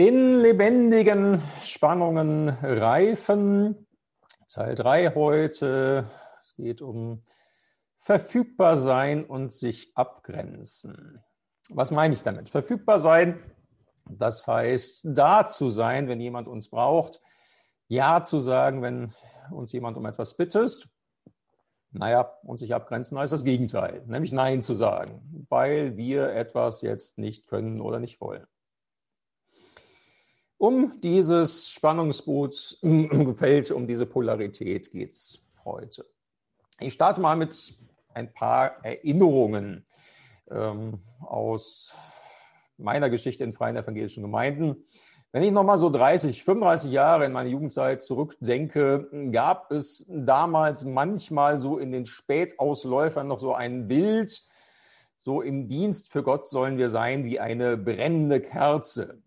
In 0.00 0.40
lebendigen 0.40 1.42
Spannungen 1.60 2.48
reifen. 2.48 3.86
Teil 4.48 4.74
3 4.74 5.14
heute. 5.14 6.06
Es 6.38 6.56
geht 6.56 6.80
um 6.80 7.22
verfügbar 7.98 8.78
sein 8.78 9.26
und 9.26 9.52
sich 9.52 9.94
abgrenzen. 9.94 11.22
Was 11.68 11.90
meine 11.90 12.14
ich 12.14 12.22
damit? 12.22 12.48
Verfügbar 12.48 12.98
sein, 12.98 13.42
das 14.08 14.46
heißt 14.46 15.02
da 15.04 15.44
zu 15.44 15.68
sein, 15.68 16.08
wenn 16.08 16.18
jemand 16.18 16.48
uns 16.48 16.70
braucht. 16.70 17.20
Ja 17.88 18.22
zu 18.22 18.40
sagen, 18.40 18.80
wenn 18.80 19.12
uns 19.50 19.70
jemand 19.72 19.98
um 19.98 20.06
etwas 20.06 20.34
bittet. 20.34 20.88
Naja, 21.90 22.38
und 22.44 22.56
sich 22.56 22.74
abgrenzen 22.74 23.18
heißt 23.18 23.34
das 23.34 23.44
Gegenteil, 23.44 24.02
nämlich 24.06 24.32
Nein 24.32 24.62
zu 24.62 24.76
sagen, 24.76 25.44
weil 25.50 25.98
wir 25.98 26.32
etwas 26.32 26.80
jetzt 26.80 27.18
nicht 27.18 27.46
können 27.46 27.82
oder 27.82 28.00
nicht 28.00 28.18
wollen. 28.22 28.46
Um 30.60 31.00
dieses 31.00 31.70
Spannungsfeld, 31.70 33.70
um 33.70 33.86
diese 33.86 34.04
Polarität 34.04 34.90
geht 34.90 35.12
es 35.12 35.38
heute. 35.64 36.04
Ich 36.80 36.92
starte 36.92 37.22
mal 37.22 37.34
mit 37.34 37.72
ein 38.12 38.30
paar 38.30 38.84
Erinnerungen 38.84 39.86
ähm, 40.50 41.00
aus 41.22 41.94
meiner 42.76 43.08
Geschichte 43.08 43.42
in 43.42 43.54
freien 43.54 43.74
evangelischen 43.74 44.22
Gemeinden. 44.22 44.84
Wenn 45.32 45.44
ich 45.44 45.50
nochmal 45.50 45.78
so 45.78 45.88
30, 45.88 46.44
35 46.44 46.92
Jahre 46.92 47.24
in 47.24 47.32
meine 47.32 47.48
Jugendzeit 47.48 48.02
zurückdenke, 48.02 49.08
gab 49.32 49.72
es 49.72 50.04
damals 50.10 50.84
manchmal 50.84 51.56
so 51.56 51.78
in 51.78 51.90
den 51.90 52.04
Spätausläufern 52.04 53.26
noch 53.26 53.38
so 53.38 53.54
ein 53.54 53.88
Bild, 53.88 54.46
so 55.16 55.40
im 55.40 55.68
Dienst 55.68 56.12
für 56.12 56.22
Gott 56.22 56.46
sollen 56.46 56.76
wir 56.76 56.90
sein 56.90 57.24
wie 57.24 57.40
eine 57.40 57.78
brennende 57.78 58.42
Kerze 58.42 59.22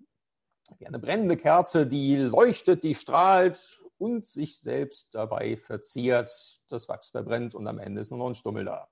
wie 0.79 0.87
eine 0.87 0.99
brennende 0.99 1.37
Kerze, 1.37 1.87
die 1.87 2.15
leuchtet, 2.15 2.83
die 2.83 2.95
strahlt 2.95 3.83
und 3.97 4.25
sich 4.25 4.59
selbst 4.59 5.15
dabei 5.15 5.57
verzehrt. 5.57 6.61
Das 6.69 6.89
Wachs 6.89 7.09
verbrennt 7.09 7.55
und 7.55 7.67
am 7.67 7.79
Ende 7.79 8.01
ist 8.01 8.11
nur 8.11 8.19
noch 8.19 8.27
ein 8.27 8.35
Stummel 8.35 8.65
da. 8.65 8.87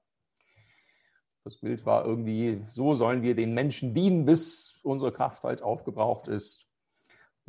Das 1.43 1.57
Bild 1.57 1.85
war 1.85 2.05
irgendwie, 2.05 2.61
so 2.65 2.93
sollen 2.93 3.23
wir 3.23 3.35
den 3.35 3.53
Menschen 3.53 3.93
dienen, 3.93 4.25
bis 4.25 4.79
unsere 4.83 5.11
Kraft 5.11 5.43
halt 5.43 5.63
aufgebraucht 5.63 6.27
ist 6.27 6.70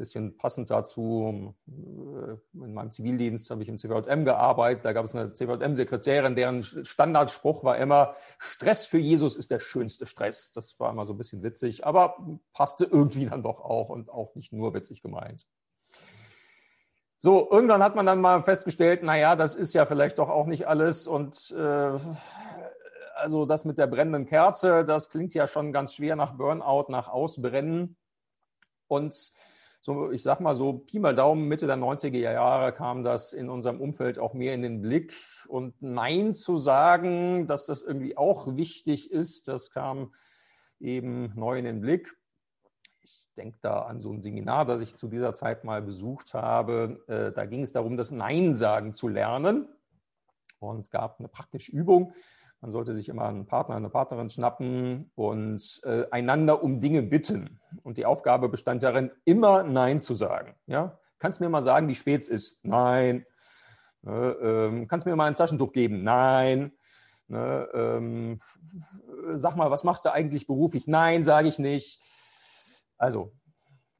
bisschen 0.02 0.36
passend 0.36 0.68
dazu, 0.68 1.54
äh, 1.68 2.32
in 2.64 2.74
meinem 2.74 2.90
Zivildienst 2.90 3.48
habe 3.50 3.62
ich 3.62 3.68
im 3.68 3.78
CVM 3.78 4.24
gearbeitet. 4.24 4.84
Da 4.84 4.92
gab 4.92 5.04
es 5.04 5.14
eine 5.14 5.32
CVM-Sekretärin, 5.32 6.34
deren 6.34 6.64
Standardspruch 6.64 7.62
war 7.62 7.78
immer, 7.78 8.14
Stress 8.38 8.84
für 8.84 8.98
Jesus 8.98 9.36
ist 9.36 9.52
der 9.52 9.60
schönste 9.60 10.06
Stress. 10.06 10.52
Das 10.52 10.78
war 10.80 10.90
immer 10.90 11.06
so 11.06 11.14
ein 11.14 11.18
bisschen 11.18 11.44
witzig, 11.44 11.86
aber 11.86 12.16
passte 12.52 12.84
irgendwie 12.84 13.26
dann 13.26 13.44
doch 13.44 13.60
auch 13.60 13.90
und 13.90 14.10
auch 14.10 14.34
nicht 14.34 14.52
nur 14.52 14.74
witzig 14.74 15.02
gemeint. 15.02 15.46
So, 17.16 17.48
irgendwann 17.48 17.84
hat 17.84 17.94
man 17.94 18.04
dann 18.04 18.20
mal 18.20 18.42
festgestellt, 18.42 19.04
naja, 19.04 19.36
das 19.36 19.54
ist 19.54 19.72
ja 19.72 19.86
vielleicht 19.86 20.18
doch 20.18 20.28
auch 20.28 20.46
nicht 20.46 20.66
alles 20.66 21.06
und 21.06 21.54
äh, 21.56 21.98
also 23.14 23.46
das 23.46 23.64
mit 23.64 23.78
der 23.78 23.86
brennenden 23.86 24.26
Kerze, 24.26 24.84
das 24.84 25.10
klingt 25.10 25.32
ja 25.32 25.46
schon 25.46 25.72
ganz 25.72 25.94
schwer 25.94 26.16
nach 26.16 26.32
Burnout, 26.32 26.86
nach 26.88 27.08
Ausbrennen. 27.08 27.96
Und 28.88 29.32
so, 29.84 30.12
ich 30.12 30.22
sag 30.22 30.38
mal 30.38 30.54
so, 30.54 30.74
Pi 30.74 31.00
mal 31.00 31.12
Daumen, 31.12 31.48
Mitte 31.48 31.66
der 31.66 31.76
90er 31.76 32.20
Jahre 32.20 32.72
kam 32.72 33.02
das 33.02 33.32
in 33.32 33.50
unserem 33.50 33.80
Umfeld 33.80 34.16
auch 34.16 34.32
mehr 34.32 34.54
in 34.54 34.62
den 34.62 34.80
Blick. 34.80 35.12
Und 35.48 35.74
Nein 35.82 36.34
zu 36.34 36.56
sagen, 36.56 37.48
dass 37.48 37.66
das 37.66 37.82
irgendwie 37.82 38.16
auch 38.16 38.54
wichtig 38.54 39.10
ist, 39.10 39.48
das 39.48 39.72
kam 39.72 40.14
eben 40.78 41.32
neu 41.34 41.58
in 41.58 41.64
den 41.64 41.80
Blick. 41.80 42.16
Ich 43.02 43.26
denke 43.36 43.58
da 43.60 43.80
an 43.80 44.00
so 44.00 44.12
ein 44.12 44.22
Seminar, 44.22 44.66
das 44.66 44.82
ich 44.82 44.94
zu 44.94 45.08
dieser 45.08 45.34
Zeit 45.34 45.64
mal 45.64 45.82
besucht 45.82 46.32
habe. 46.32 47.02
Äh, 47.08 47.32
da 47.32 47.44
ging 47.44 47.62
es 47.62 47.72
darum, 47.72 47.96
das 47.96 48.12
Nein 48.12 48.52
sagen 48.52 48.92
zu 48.92 49.08
lernen 49.08 49.66
und 50.60 50.92
gab 50.92 51.18
eine 51.18 51.26
praktische 51.26 51.72
Übung. 51.72 52.14
Man 52.62 52.70
sollte 52.70 52.94
sich 52.94 53.08
immer 53.08 53.26
einen 53.26 53.44
Partner, 53.44 53.74
eine 53.74 53.90
Partnerin 53.90 54.30
schnappen 54.30 55.10
und 55.16 55.80
äh, 55.82 56.04
einander 56.12 56.62
um 56.62 56.78
Dinge 56.78 57.02
bitten. 57.02 57.58
Und 57.82 57.98
die 57.98 58.06
Aufgabe 58.06 58.48
bestand 58.48 58.84
darin, 58.84 59.10
immer 59.24 59.64
Nein 59.64 59.98
zu 59.98 60.14
sagen. 60.14 60.54
Ja? 60.66 60.96
Kannst 61.18 61.40
mir 61.40 61.48
mal 61.48 61.62
sagen, 61.62 61.88
wie 61.88 61.96
spät 61.96 62.22
es 62.22 62.28
ist? 62.28 62.64
Nein. 62.64 63.26
Äh, 64.06 64.10
ähm, 64.10 64.86
kannst 64.86 65.06
mir 65.06 65.16
mal 65.16 65.26
ein 65.26 65.34
Taschentuch 65.34 65.72
geben? 65.72 66.04
Nein. 66.04 66.70
Ne, 67.26 67.68
ähm, 67.74 68.38
sag 69.34 69.56
mal, 69.56 69.72
was 69.72 69.82
machst 69.82 70.04
du 70.04 70.12
eigentlich 70.12 70.46
beruflich? 70.46 70.86
Nein, 70.86 71.24
sage 71.24 71.48
ich 71.48 71.58
nicht. 71.58 72.00
Also, 72.96 73.32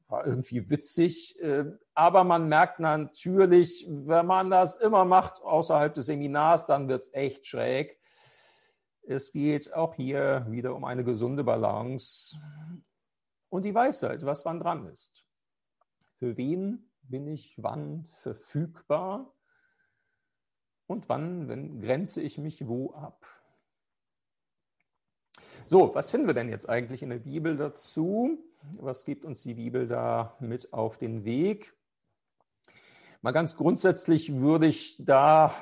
war 0.07 0.25
irgendwie 0.25 0.69
witzig. 0.69 1.37
Äh, 1.41 1.65
aber 1.95 2.23
man 2.23 2.47
merkt 2.47 2.79
natürlich, 2.79 3.85
wenn 3.89 4.25
man 4.25 4.49
das 4.49 4.77
immer 4.77 5.03
macht 5.03 5.41
außerhalb 5.41 5.93
des 5.93 6.05
Seminars, 6.05 6.65
dann 6.65 6.87
wird 6.87 7.03
es 7.03 7.13
echt 7.13 7.45
schräg. 7.45 7.99
Es 9.05 9.33
geht 9.33 9.73
auch 9.73 9.95
hier 9.95 10.45
wieder 10.49 10.75
um 10.75 10.85
eine 10.85 11.03
gesunde 11.03 11.43
Balance 11.43 12.37
und 13.49 13.65
die 13.65 13.75
Weisheit, 13.75 14.25
was 14.25 14.45
wann 14.45 14.59
dran 14.59 14.87
ist. 14.87 15.25
Für 16.19 16.37
wen 16.37 16.89
bin 17.01 17.27
ich 17.27 17.55
wann 17.57 18.05
verfügbar 18.07 19.33
und 20.87 21.09
wann 21.09 21.49
wenn, 21.49 21.81
grenze 21.81 22.21
ich 22.21 22.37
mich 22.37 22.65
wo 22.67 22.93
ab? 22.93 23.25
So, 25.65 25.93
was 25.93 26.09
finden 26.09 26.27
wir 26.27 26.33
denn 26.33 26.49
jetzt 26.49 26.69
eigentlich 26.69 27.03
in 27.03 27.09
der 27.09 27.19
Bibel 27.19 27.57
dazu? 27.57 28.37
Was 28.79 29.03
gibt 29.03 29.25
uns 29.25 29.43
die 29.43 29.55
Bibel 29.55 29.87
da 29.87 30.37
mit 30.39 30.71
auf 30.71 30.97
den 30.97 31.25
Weg? 31.25 31.75
Mal 33.21 33.31
ganz 33.31 33.55
grundsätzlich 33.55 34.37
würde 34.39 34.67
ich 34.67 34.97
da 34.99 35.53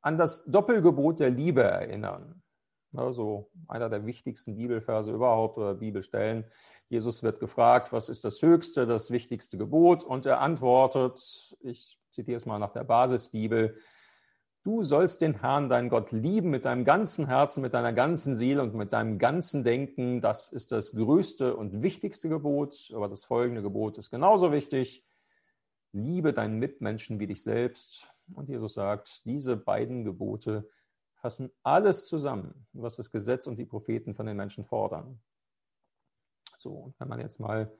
an 0.00 0.18
das 0.18 0.44
Doppelgebot 0.44 1.20
der 1.20 1.30
Liebe 1.30 1.62
erinnern. 1.62 2.42
Also 2.98 3.50
einer 3.68 3.88
der 3.88 4.06
wichtigsten 4.06 4.56
Bibelverse 4.56 5.12
überhaupt 5.12 5.58
oder 5.58 5.74
Bibelstellen. 5.74 6.44
Jesus 6.88 7.22
wird 7.22 7.40
gefragt, 7.40 7.92
was 7.92 8.08
ist 8.08 8.24
das 8.24 8.40
höchste, 8.42 8.86
das 8.86 9.10
wichtigste 9.10 9.58
Gebot? 9.58 10.04
Und 10.04 10.26
er 10.26 10.40
antwortet, 10.40 11.56
ich 11.60 11.98
zitiere 12.10 12.36
es 12.36 12.46
mal 12.46 12.58
nach 12.58 12.72
der 12.72 12.84
Basisbibel, 12.84 13.76
du 14.66 14.82
sollst 14.82 15.20
den 15.20 15.40
Herrn, 15.40 15.68
deinen 15.68 15.88
Gott, 15.88 16.10
lieben 16.10 16.50
mit 16.50 16.64
deinem 16.64 16.84
ganzen 16.84 17.26
Herzen, 17.26 17.62
mit 17.62 17.72
deiner 17.72 17.92
ganzen 17.92 18.34
Seele 18.34 18.62
und 18.62 18.74
mit 18.74 18.92
deinem 18.92 19.18
ganzen 19.18 19.62
Denken. 19.62 20.20
Das 20.20 20.52
ist 20.52 20.72
das 20.72 20.92
größte 20.92 21.56
und 21.56 21.82
wichtigste 21.82 22.28
Gebot. 22.28 22.90
Aber 22.94 23.08
das 23.08 23.24
folgende 23.24 23.62
Gebot 23.62 23.96
ist 23.96 24.10
genauso 24.10 24.50
wichtig. 24.50 25.04
Liebe 25.92 26.32
deinen 26.32 26.58
Mitmenschen 26.58 27.20
wie 27.20 27.28
dich 27.28 27.42
selbst. 27.42 28.12
Und 28.34 28.48
Jesus 28.48 28.74
sagt, 28.74 29.24
diese 29.24 29.56
beiden 29.56 30.04
Gebote 30.04 30.68
fassen 31.26 31.50
alles 31.64 32.06
zusammen, 32.06 32.68
was 32.72 32.94
das 32.94 33.10
Gesetz 33.10 33.48
und 33.48 33.58
die 33.58 33.64
Propheten 33.64 34.14
von 34.14 34.26
den 34.26 34.36
Menschen 34.36 34.64
fordern. 34.64 35.20
So, 36.56 36.94
wenn 36.98 37.08
man 37.08 37.18
jetzt 37.18 37.40
mal 37.40 37.76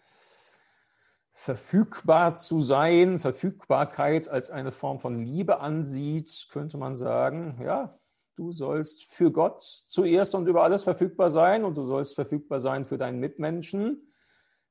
verfügbar 1.32 2.34
zu 2.34 2.60
sein, 2.60 3.20
Verfügbarkeit 3.20 4.26
als 4.26 4.50
eine 4.50 4.72
Form 4.72 4.98
von 4.98 5.16
Liebe 5.16 5.60
ansieht, 5.60 6.48
könnte 6.50 6.76
man 6.76 6.96
sagen, 6.96 7.60
ja, 7.62 7.96
du 8.34 8.50
sollst 8.50 9.04
für 9.04 9.30
Gott 9.30 9.62
zuerst 9.62 10.34
und 10.34 10.48
über 10.48 10.64
alles 10.64 10.82
verfügbar 10.82 11.30
sein 11.30 11.64
und 11.64 11.76
du 11.76 11.86
sollst 11.86 12.16
verfügbar 12.16 12.58
sein 12.58 12.84
für 12.84 12.98
deinen 12.98 13.20
Mitmenschen, 13.20 14.10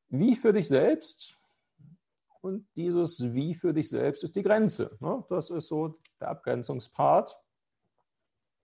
wie 0.09 0.35
für 0.35 0.51
dich 0.51 0.67
selbst. 0.67 1.37
Und 2.41 2.67
dieses 2.75 3.33
Wie 3.33 3.55
für 3.55 3.73
dich 3.73 3.87
selbst 3.87 4.25
ist 4.25 4.35
die 4.35 4.43
Grenze. 4.43 4.97
Ne? 4.99 5.23
Das 5.29 5.49
ist 5.49 5.69
so 5.69 5.97
der 6.19 6.27
Abgrenzungspart. 6.27 7.39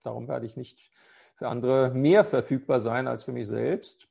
Darum 0.02 0.28
werde 0.28 0.46
ich 0.46 0.56
nicht 0.56 0.90
für 1.34 1.48
andere 1.48 1.90
mehr 1.90 2.24
verfügbar 2.24 2.80
sein 2.80 3.08
als 3.08 3.24
für 3.24 3.32
mich 3.32 3.48
selbst. 3.48 4.08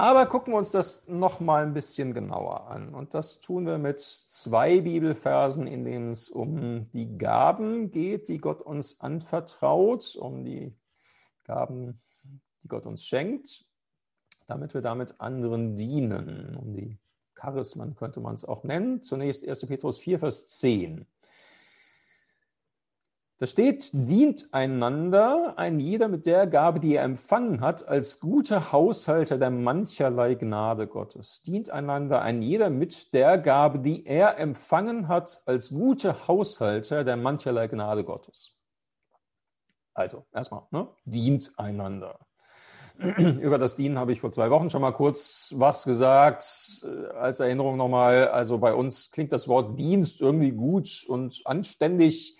Aber 0.00 0.26
gucken 0.26 0.52
wir 0.52 0.58
uns 0.58 0.70
das 0.70 1.08
noch 1.08 1.40
mal 1.40 1.64
ein 1.64 1.74
bisschen 1.74 2.14
genauer 2.14 2.68
an. 2.68 2.94
Und 2.94 3.14
das 3.14 3.40
tun 3.40 3.66
wir 3.66 3.78
mit 3.78 3.98
zwei 3.98 4.80
Bibelversen, 4.80 5.66
in 5.66 5.84
denen 5.84 6.12
es 6.12 6.28
um 6.28 6.88
die 6.92 7.18
Gaben 7.18 7.90
geht, 7.90 8.28
die 8.28 8.38
Gott 8.38 8.62
uns 8.62 9.00
anvertraut, 9.00 10.14
um 10.14 10.44
die 10.44 10.72
Gaben, 11.42 11.98
die 12.62 12.68
Gott 12.68 12.86
uns 12.86 13.04
schenkt, 13.04 13.64
damit 14.46 14.72
wir 14.72 14.82
damit 14.82 15.20
anderen 15.20 15.74
dienen. 15.74 16.54
Um 16.54 16.72
die 16.74 16.96
Charismen 17.34 17.96
könnte 17.96 18.20
man 18.20 18.34
es 18.34 18.44
auch 18.44 18.62
nennen. 18.62 19.02
Zunächst 19.02 19.44
1. 19.44 19.66
Petrus 19.66 19.98
4, 19.98 20.20
Vers 20.20 20.46
10. 20.58 21.06
Da 23.40 23.46
steht, 23.46 23.90
dient 23.92 24.52
einander 24.52 25.54
ein 25.56 25.78
jeder 25.78 26.08
mit 26.08 26.26
der 26.26 26.48
Gabe, 26.48 26.80
die 26.80 26.96
er 26.96 27.04
empfangen 27.04 27.60
hat, 27.60 27.86
als 27.86 28.18
gute 28.18 28.72
Haushalter 28.72 29.38
der 29.38 29.50
mancherlei 29.50 30.34
Gnade 30.34 30.88
Gottes. 30.88 31.42
Dient 31.42 31.70
einander 31.70 32.20
ein 32.22 32.42
jeder 32.42 32.68
mit 32.68 33.12
der 33.12 33.38
Gabe, 33.38 33.78
die 33.78 34.04
er 34.06 34.38
empfangen 34.38 35.06
hat, 35.06 35.40
als 35.46 35.70
gute 35.70 36.26
Haushalter 36.26 37.04
der 37.04 37.16
mancherlei 37.16 37.68
Gnade 37.68 38.02
Gottes. 38.02 38.56
Also, 39.94 40.26
erstmal, 40.32 40.62
ne? 40.72 40.88
dient 41.04 41.52
einander. 41.58 42.18
Über 42.98 43.58
das 43.58 43.76
Dienen 43.76 44.00
habe 44.00 44.12
ich 44.12 44.20
vor 44.20 44.32
zwei 44.32 44.50
Wochen 44.50 44.68
schon 44.68 44.82
mal 44.82 44.90
kurz 44.90 45.54
was 45.56 45.84
gesagt. 45.84 46.84
Als 47.14 47.38
Erinnerung 47.38 47.76
nochmal, 47.76 48.26
also 48.30 48.58
bei 48.58 48.74
uns 48.74 49.12
klingt 49.12 49.30
das 49.30 49.46
Wort 49.46 49.78
Dienst 49.78 50.20
irgendwie 50.20 50.50
gut 50.50 51.04
und 51.06 51.40
anständig, 51.44 52.36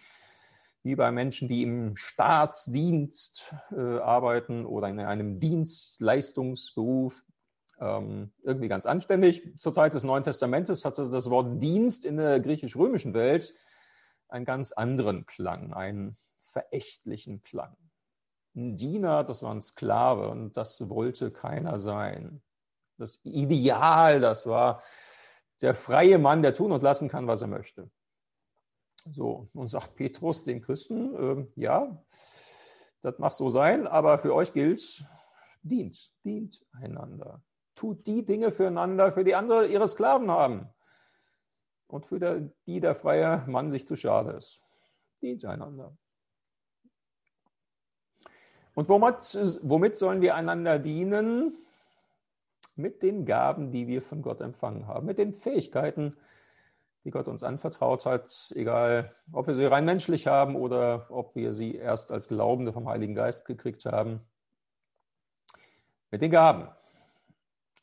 wie 0.83 0.97
bei 0.97 1.11
Menschen, 1.11 1.49
die 1.49 1.63
im 1.63 1.97
Staatsdienst 1.97 3.55
äh, 3.73 3.99
arbeiten 3.99 4.65
oder 4.65 4.89
in 4.89 5.01
einem 5.01 5.41
Dienstleistungsberuf. 5.41 7.25
Ähm, 7.81 8.33
irgendwie 8.43 8.69
ganz 8.69 8.87
anständig. 8.87 9.43
Zur 9.57 9.73
Zeit 9.73 9.95
des 9.95 10.03
Neuen 10.03 10.25
Testamentes 10.25 10.85
hatte 10.85 11.09
das 11.09 11.31
Wort 11.31 11.63
Dienst 11.63 12.05
in 12.07 12.17
der 12.17 12.41
griechisch-römischen 12.41 13.15
Welt 13.15 13.55
einen 14.29 14.45
ganz 14.45 14.73
anderen 14.73 15.27
Klang, 15.27 15.73
einen 15.73 16.17
verächtlichen 16.41 17.43
Klang. 17.43 17.77
Ein 18.57 18.77
Diener, 18.77 19.23
das 19.23 19.43
war 19.43 19.55
ein 19.55 19.63
Sklave 19.63 20.29
und 20.29 20.57
das 20.57 20.89
wollte 20.89 21.31
keiner 21.31 21.79
sein. 21.79 22.43
Das 22.97 23.21
Ideal, 23.23 24.21
das 24.21 24.47
war 24.47 24.83
der 25.61 25.75
freie 25.75 26.19
Mann, 26.19 26.43
der 26.43 26.55
tun 26.55 26.73
und 26.73 26.83
lassen 26.83 27.09
kann, 27.09 27.27
was 27.27 27.43
er 27.43 27.49
möchte. 27.49 27.91
So, 29.13 29.49
und 29.55 29.69
sagt 29.69 29.97
Petrus 29.97 30.43
den 30.43 30.61
Christen, 30.61 31.15
äh, 31.15 31.47
ja, 31.61 32.03
das 33.01 33.19
mag 33.19 33.33
so 33.33 33.49
sein, 33.51 33.87
aber 33.87 34.19
für 34.19 34.35
euch 34.35 34.53
gilt, 34.53 35.05
dient, 35.63 36.11
dient 36.25 36.65
einander. 36.73 37.43
Tut 37.75 38.07
die 38.07 38.25
Dinge 38.25 38.51
füreinander, 38.51 39.13
für 39.13 39.25
die 39.25 39.35
andere 39.35 39.67
ihre 39.67 39.87
Sklaven 39.87 40.31
haben 40.31 40.69
und 41.87 42.07
für 42.07 42.19
der, 42.19 42.51
die 42.67 42.81
der 42.81 42.95
freie 42.95 43.45
Mann 43.47 43.71
sich 43.71 43.87
zu 43.87 43.97
schade 43.97 44.33
ist. 44.33 44.63
Dient 45.23 45.45
einander. 45.45 45.97
Und 48.75 48.89
womit, 48.89 49.17
womit 49.63 49.97
sollen 49.97 50.21
wir 50.21 50.35
einander 50.35 50.79
dienen? 50.79 51.57
Mit 52.77 53.03
den 53.03 53.27
Gaben, 53.27 53.73
die 53.73 53.89
wir 53.89 54.03
von 54.03 54.23
Gott 54.23 54.41
empfangen 54.41 54.87
haben, 54.87 55.07
mit 55.07 55.19
den 55.19 55.33
Fähigkeiten, 55.33 56.13
die 56.13 56.19
Gott 57.11 57.29
uns 57.29 57.43
anvertraut 57.43 58.07
hat, 58.07 58.53
egal 58.55 59.15
ob 59.33 59.47
wir 59.47 59.55
sie 59.55 59.65
rein 59.65 59.85
menschlich 59.85 60.27
haben 60.27 60.57
oder 60.57 61.07
ob 61.11 61.35
wir 61.35 61.53
sie 61.53 61.75
erst 61.75 62.13
als 62.13 62.29
Glaubende 62.29 62.73
vom 62.73 62.89
Heiligen 62.89 63.15
Geist 63.15 63.45
gekriegt 63.45 63.85
haben. 63.85 64.21
Mit 66.11 66.23
den 66.23 66.31
Gaben. 66.31 66.69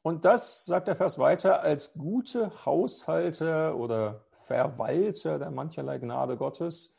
Und 0.01 0.25
das, 0.25 0.65
sagt 0.65 0.87
der 0.87 0.95
Vers 0.95 1.17
weiter, 1.17 1.61
als 1.61 1.93
gute 1.93 2.65
Haushalter 2.65 3.75
oder 3.75 4.25
Verwalter 4.31 5.39
der 5.39 5.51
mancherlei 5.51 5.97
Gnade 5.97 6.37
Gottes. 6.37 6.97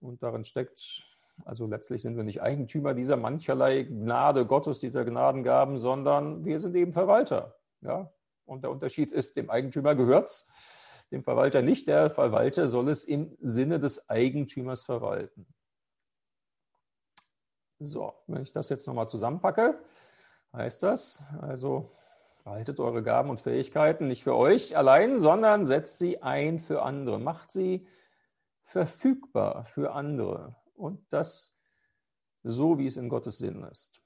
Und 0.00 0.22
darin 0.22 0.44
steckt 0.44 1.04
also 1.44 1.66
letztlich 1.66 2.02
sind 2.02 2.16
wir 2.16 2.24
nicht 2.24 2.42
Eigentümer 2.42 2.94
dieser 2.94 3.16
mancherlei 3.16 3.84
Gnade 3.84 4.46
Gottes, 4.46 4.78
dieser 4.78 5.04
Gnadengaben, 5.04 5.78
sondern 5.78 6.44
wir 6.44 6.58
sind 6.60 6.74
eben 6.76 6.92
Verwalter. 6.92 7.56
Ja? 7.80 8.12
Und 8.44 8.62
der 8.62 8.70
Unterschied 8.70 9.12
ist, 9.12 9.36
dem 9.36 9.50
Eigentümer 9.50 9.94
gehört 9.94 10.28
es, 10.28 10.48
dem 11.10 11.22
Verwalter 11.22 11.62
nicht. 11.62 11.88
Der 11.88 12.10
Verwalter 12.10 12.68
soll 12.68 12.88
es 12.88 13.04
im 13.04 13.36
Sinne 13.40 13.80
des 13.80 14.08
Eigentümers 14.08 14.82
verwalten. 14.82 15.46
So, 17.78 18.12
wenn 18.26 18.42
ich 18.42 18.52
das 18.52 18.68
jetzt 18.68 18.86
nochmal 18.86 19.08
zusammenpacke, 19.08 19.82
heißt 20.52 20.82
das, 20.82 21.24
also 21.40 21.90
behaltet 22.44 22.78
eure 22.78 23.02
Gaben 23.02 23.30
und 23.30 23.40
Fähigkeiten 23.40 24.06
nicht 24.06 24.22
für 24.22 24.36
euch 24.36 24.76
allein, 24.76 25.18
sondern 25.18 25.64
setzt 25.64 25.98
sie 25.98 26.22
ein 26.22 26.58
für 26.58 26.82
andere. 26.82 27.18
Macht 27.18 27.52
sie 27.52 27.86
verfügbar 28.62 29.64
für 29.64 29.92
andere 29.92 30.56
und 30.74 31.12
das 31.12 31.56
so, 32.42 32.78
wie 32.78 32.86
es 32.86 32.96
in 32.96 33.08
Gottes 33.08 33.38
Sinn 33.38 33.62
ist. 33.64 33.99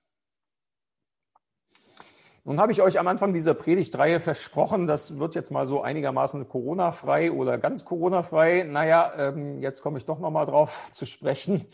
Nun 2.46 2.60
habe 2.60 2.72
ich 2.72 2.82
euch 2.82 2.98
am 2.98 3.08
Anfang 3.08 3.32
dieser 3.32 3.54
Predigtreihe 3.54 4.20
versprochen, 4.20 4.86
das 4.86 5.18
wird 5.18 5.34
jetzt 5.34 5.50
mal 5.50 5.66
so 5.66 5.80
einigermaßen 5.80 6.46
Corona-frei 6.46 7.32
oder 7.32 7.56
ganz 7.56 7.86
Corona-frei. 7.86 8.64
Naja, 8.68 9.12
ähm, 9.16 9.60
jetzt 9.60 9.80
komme 9.80 9.96
ich 9.96 10.04
doch 10.04 10.18
nochmal 10.18 10.44
drauf 10.44 10.88
zu 10.92 11.06
sprechen, 11.06 11.64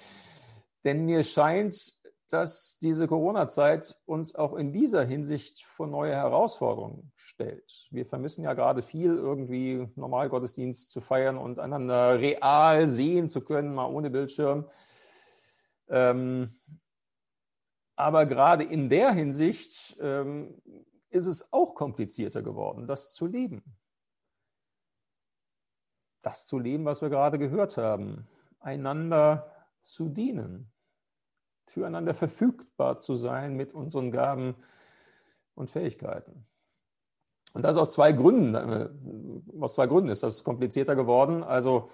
denn 0.85 1.05
mir 1.07 1.25
scheint, 1.25 1.95
dass 2.31 2.79
diese 2.81 3.09
Corona-Zeit 3.09 4.01
uns 4.07 4.37
auch 4.37 4.55
in 4.55 4.73
dieser 4.73 5.03
Hinsicht 5.03 5.65
vor 5.65 5.89
neue 5.89 6.15
Herausforderungen 6.15 7.11
stellt. 7.17 7.89
Wir 7.91 8.07
vermissen 8.07 8.45
ja 8.45 8.55
gerade 8.55 8.83
viel, 8.83 9.17
irgendwie 9.17 9.89
Normalgottesdienst 9.97 10.93
zu 10.93 11.01
feiern 11.01 11.37
und 11.37 11.59
einander 11.59 12.21
real 12.21 12.89
sehen 12.89 13.29
zu 13.29 13.41
können, 13.41 13.75
mal 13.75 13.87
ohne 13.87 14.11
Bildschirm. 14.11 14.69
Ähm, 15.89 16.49
aber 18.01 18.27
gerade 18.27 18.65
in 18.65 18.89
der 18.89 19.13
Hinsicht 19.13 19.97
ähm, 20.01 20.61
ist 21.11 21.27
es 21.27 21.53
auch 21.53 21.75
komplizierter 21.75 22.43
geworden, 22.43 22.87
das 22.87 23.15
zu 23.15 23.27
leben. 23.27 23.63
Das 26.23 26.47
zu 26.47 26.59
leben, 26.59 26.85
was 26.85 27.03
wir 27.03 27.09
gerade 27.09 27.39
gehört 27.39 27.77
haben, 27.77 28.29
einander 28.61 29.51
zu 29.83 30.09
dienen, 30.09 30.71
füreinander 31.67 32.15
verfügbar 32.15 32.99
zu 32.99 33.15
sein 33.15 33.57
mit 33.57 33.73
unseren 33.73 34.11
Gaben 34.11 34.57
und 35.55 35.71
Fähigkeiten. 35.71 36.47
Und 37.53 37.63
das 37.63 37.77
aus 37.77 37.93
zwei 37.93 38.13
Gründen. 38.13 38.55
Äh, 38.55 38.89
aus 39.61 39.75
zwei 39.75 39.87
Gründen 39.87 40.11
ist 40.11 40.23
das 40.23 40.45
komplizierter 40.45 40.95
geworden. 40.95 41.43
Also 41.43 41.91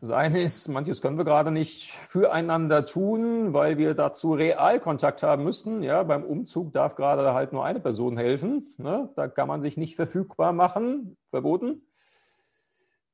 das 0.00 0.10
eine 0.10 0.40
ist, 0.40 0.68
manches 0.68 1.02
können 1.02 1.18
wir 1.18 1.26
gerade 1.26 1.50
nicht 1.50 1.92
füreinander 1.92 2.86
tun, 2.86 3.52
weil 3.52 3.76
wir 3.76 3.92
dazu 3.92 4.32
Realkontakt 4.32 5.22
haben 5.22 5.44
müssten. 5.44 5.82
Ja, 5.82 6.02
beim 6.04 6.24
Umzug 6.24 6.72
darf 6.72 6.94
gerade 6.94 7.34
halt 7.34 7.52
nur 7.52 7.66
eine 7.66 7.80
Person 7.80 8.16
helfen. 8.16 8.70
Ne? 8.78 9.10
Da 9.14 9.28
kann 9.28 9.46
man 9.46 9.60
sich 9.60 9.76
nicht 9.76 9.96
verfügbar 9.96 10.54
machen, 10.54 11.18
verboten. 11.28 11.82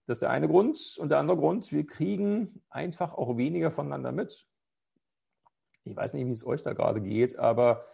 Das 0.06 0.16
ist 0.16 0.22
der 0.22 0.30
eine 0.30 0.46
Grund. 0.46 0.96
Und 1.00 1.08
der 1.08 1.18
andere 1.18 1.36
Grund, 1.36 1.72
wir 1.72 1.84
kriegen 1.84 2.62
einfach 2.70 3.14
auch 3.14 3.36
weniger 3.36 3.72
voneinander 3.72 4.12
mit. 4.12 4.46
Ich 5.82 5.96
weiß 5.96 6.14
nicht, 6.14 6.26
wie 6.26 6.32
es 6.32 6.46
euch 6.46 6.62
da 6.62 6.72
gerade 6.72 7.00
geht, 7.00 7.36
aber 7.36 7.84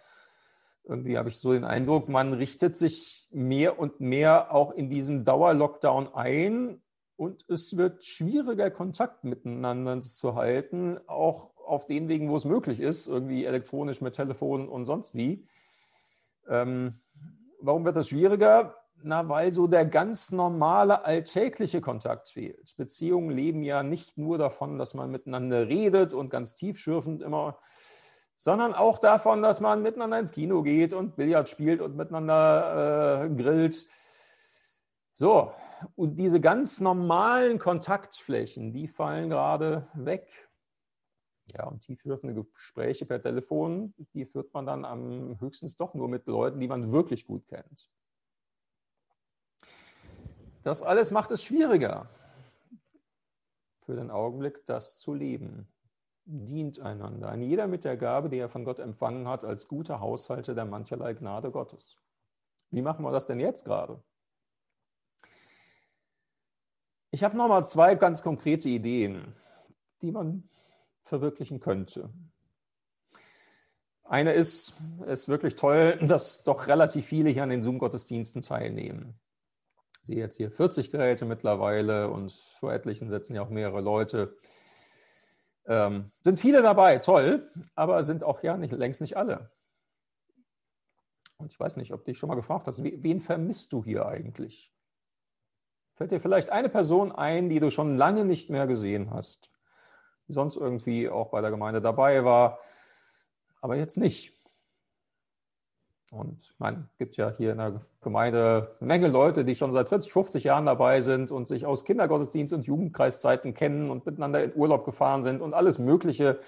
irgendwie 0.84 1.16
habe 1.16 1.30
ich 1.30 1.38
so 1.38 1.54
den 1.54 1.64
Eindruck, 1.64 2.10
man 2.10 2.34
richtet 2.34 2.76
sich 2.76 3.26
mehr 3.30 3.78
und 3.78 4.00
mehr 4.00 4.52
auch 4.52 4.72
in 4.72 4.90
diesem 4.90 5.24
Dauerlockdown 5.24 6.12
ein 6.14 6.81
und 7.22 7.44
es 7.48 7.76
wird 7.76 8.02
schwieriger, 8.02 8.68
Kontakt 8.68 9.22
miteinander 9.22 10.00
zu 10.00 10.34
halten, 10.34 10.98
auch 11.06 11.50
auf 11.56 11.86
den 11.86 12.08
Wegen, 12.08 12.28
wo 12.28 12.34
es 12.34 12.44
möglich 12.44 12.80
ist, 12.80 13.06
irgendwie 13.06 13.44
elektronisch 13.44 14.00
mit 14.00 14.14
Telefon 14.14 14.68
und 14.68 14.86
sonst 14.86 15.14
wie. 15.14 15.46
Ähm, 16.48 16.94
warum 17.60 17.84
wird 17.84 17.94
das 17.94 18.08
schwieriger? 18.08 18.74
Na, 19.04 19.28
weil 19.28 19.52
so 19.52 19.68
der 19.68 19.84
ganz 19.84 20.32
normale 20.32 21.04
alltägliche 21.04 21.80
Kontakt 21.80 22.28
fehlt. 22.28 22.76
Beziehungen 22.76 23.30
leben 23.30 23.62
ja 23.62 23.84
nicht 23.84 24.18
nur 24.18 24.36
davon, 24.36 24.76
dass 24.76 24.94
man 24.94 25.12
miteinander 25.12 25.68
redet 25.68 26.14
und 26.14 26.28
ganz 26.28 26.56
tiefschürfend 26.56 27.22
immer, 27.22 27.56
sondern 28.34 28.74
auch 28.74 28.98
davon, 28.98 29.42
dass 29.42 29.60
man 29.60 29.80
miteinander 29.82 30.18
ins 30.18 30.32
Kino 30.32 30.64
geht 30.64 30.92
und 30.92 31.14
Billard 31.14 31.48
spielt 31.48 31.82
und 31.82 31.96
miteinander 31.96 33.26
äh, 33.26 33.28
grillt. 33.30 33.86
So, 35.14 35.52
und 35.94 36.16
diese 36.16 36.40
ganz 36.40 36.80
normalen 36.80 37.58
Kontaktflächen, 37.58 38.72
die 38.72 38.88
fallen 38.88 39.28
gerade 39.28 39.88
weg. 39.94 40.50
Ja, 41.54 41.66
und 41.66 41.80
tiefschürfende 41.80 42.44
Gespräche 42.44 43.04
per 43.04 43.20
Telefon, 43.20 43.94
die 44.14 44.24
führt 44.24 44.54
man 44.54 44.64
dann 44.64 44.84
am 44.84 45.38
höchstens 45.40 45.76
doch 45.76 45.92
nur 45.92 46.08
mit 46.08 46.26
Leuten, 46.26 46.60
die 46.60 46.68
man 46.68 46.92
wirklich 46.92 47.26
gut 47.26 47.46
kennt. 47.46 47.90
Das 50.62 50.82
alles 50.82 51.10
macht 51.10 51.30
es 51.32 51.42
schwieriger, 51.42 52.08
für 53.80 53.96
den 53.96 54.10
Augenblick 54.10 54.64
das 54.64 54.98
zu 54.98 55.12
leben. 55.12 55.68
Dient 56.24 56.78
einander. 56.78 57.30
Ein 57.30 57.42
jeder 57.42 57.66
mit 57.66 57.84
der 57.84 57.96
Gabe, 57.96 58.28
die 58.28 58.38
er 58.38 58.48
von 58.48 58.64
Gott 58.64 58.78
empfangen 58.78 59.26
hat, 59.26 59.44
als 59.44 59.66
guter 59.66 59.98
Haushalter 59.98 60.54
der 60.54 60.64
mancherlei 60.64 61.14
Gnade 61.14 61.50
Gottes. 61.50 61.96
Wie 62.70 62.80
machen 62.80 63.04
wir 63.04 63.10
das 63.10 63.26
denn 63.26 63.40
jetzt 63.40 63.64
gerade? 63.64 64.00
Ich 67.14 67.22
habe 67.22 67.36
nochmal 67.36 67.66
zwei 67.66 67.94
ganz 67.94 68.22
konkrete 68.22 68.70
Ideen, 68.70 69.34
die 70.00 70.10
man 70.12 70.44
verwirklichen 71.02 71.60
könnte. 71.60 72.10
Eine 74.02 74.32
ist, 74.32 74.80
es 75.06 75.20
ist 75.20 75.28
wirklich 75.28 75.56
toll, 75.56 75.98
dass 76.00 76.42
doch 76.42 76.68
relativ 76.68 77.04
viele 77.04 77.28
hier 77.28 77.42
an 77.42 77.50
den 77.50 77.62
Zoom-Gottesdiensten 77.62 78.40
teilnehmen. 78.40 79.20
Ich 80.00 80.06
sehe 80.06 80.16
jetzt 80.16 80.36
hier 80.36 80.50
40 80.50 80.90
Geräte 80.90 81.26
mittlerweile 81.26 82.08
und 82.08 82.32
vor 82.32 82.72
etlichen 82.72 83.10
setzen 83.10 83.36
ja 83.36 83.42
auch 83.42 83.50
mehrere 83.50 83.82
Leute. 83.82 84.34
Ähm, 85.66 86.10
sind 86.24 86.40
viele 86.40 86.62
dabei, 86.62 86.98
toll, 86.98 87.46
aber 87.74 88.04
sind 88.04 88.24
auch 88.24 88.42
ja 88.42 88.56
nicht, 88.56 88.72
längst 88.72 89.02
nicht 89.02 89.18
alle. 89.18 89.50
Und 91.36 91.52
ich 91.52 91.60
weiß 91.60 91.76
nicht, 91.76 91.92
ob 91.92 92.06
dich 92.06 92.16
schon 92.16 92.30
mal 92.30 92.36
gefragt 92.36 92.66
hast, 92.68 92.82
wen 92.82 93.20
vermisst 93.20 93.74
du 93.74 93.84
hier 93.84 94.06
eigentlich? 94.06 94.71
Fällt 95.94 96.10
dir 96.10 96.20
vielleicht 96.20 96.50
eine 96.50 96.68
Person 96.68 97.12
ein, 97.12 97.48
die 97.48 97.60
du 97.60 97.70
schon 97.70 97.96
lange 97.96 98.24
nicht 98.24 98.50
mehr 98.50 98.66
gesehen 98.66 99.10
hast, 99.10 99.50
die 100.28 100.32
sonst 100.32 100.56
irgendwie 100.56 101.08
auch 101.08 101.30
bei 101.30 101.40
der 101.40 101.50
Gemeinde 101.50 101.80
dabei 101.80 102.24
war, 102.24 102.58
aber 103.60 103.76
jetzt 103.76 103.96
nicht? 103.96 104.32
Und 106.12 106.54
man 106.58 106.90
gibt 106.98 107.16
ja 107.16 107.32
hier 107.38 107.52
in 107.52 107.58
der 107.58 107.80
Gemeinde 108.02 108.76
eine 108.80 108.86
Menge 108.86 109.08
Leute, 109.08 109.46
die 109.46 109.54
schon 109.54 109.72
seit 109.72 109.88
40, 109.88 110.12
50 110.12 110.44
Jahren 110.44 110.66
dabei 110.66 111.00
sind 111.00 111.30
und 111.30 111.48
sich 111.48 111.64
aus 111.64 111.86
Kindergottesdienst 111.86 112.52
und 112.52 112.66
Jugendkreiszeiten 112.66 113.54
kennen 113.54 113.90
und 113.90 114.04
miteinander 114.04 114.44
in 114.44 114.54
Urlaub 114.54 114.84
gefahren 114.84 115.22
sind 115.22 115.40
und 115.40 115.54
alles 115.54 115.78
Mögliche 115.78 116.38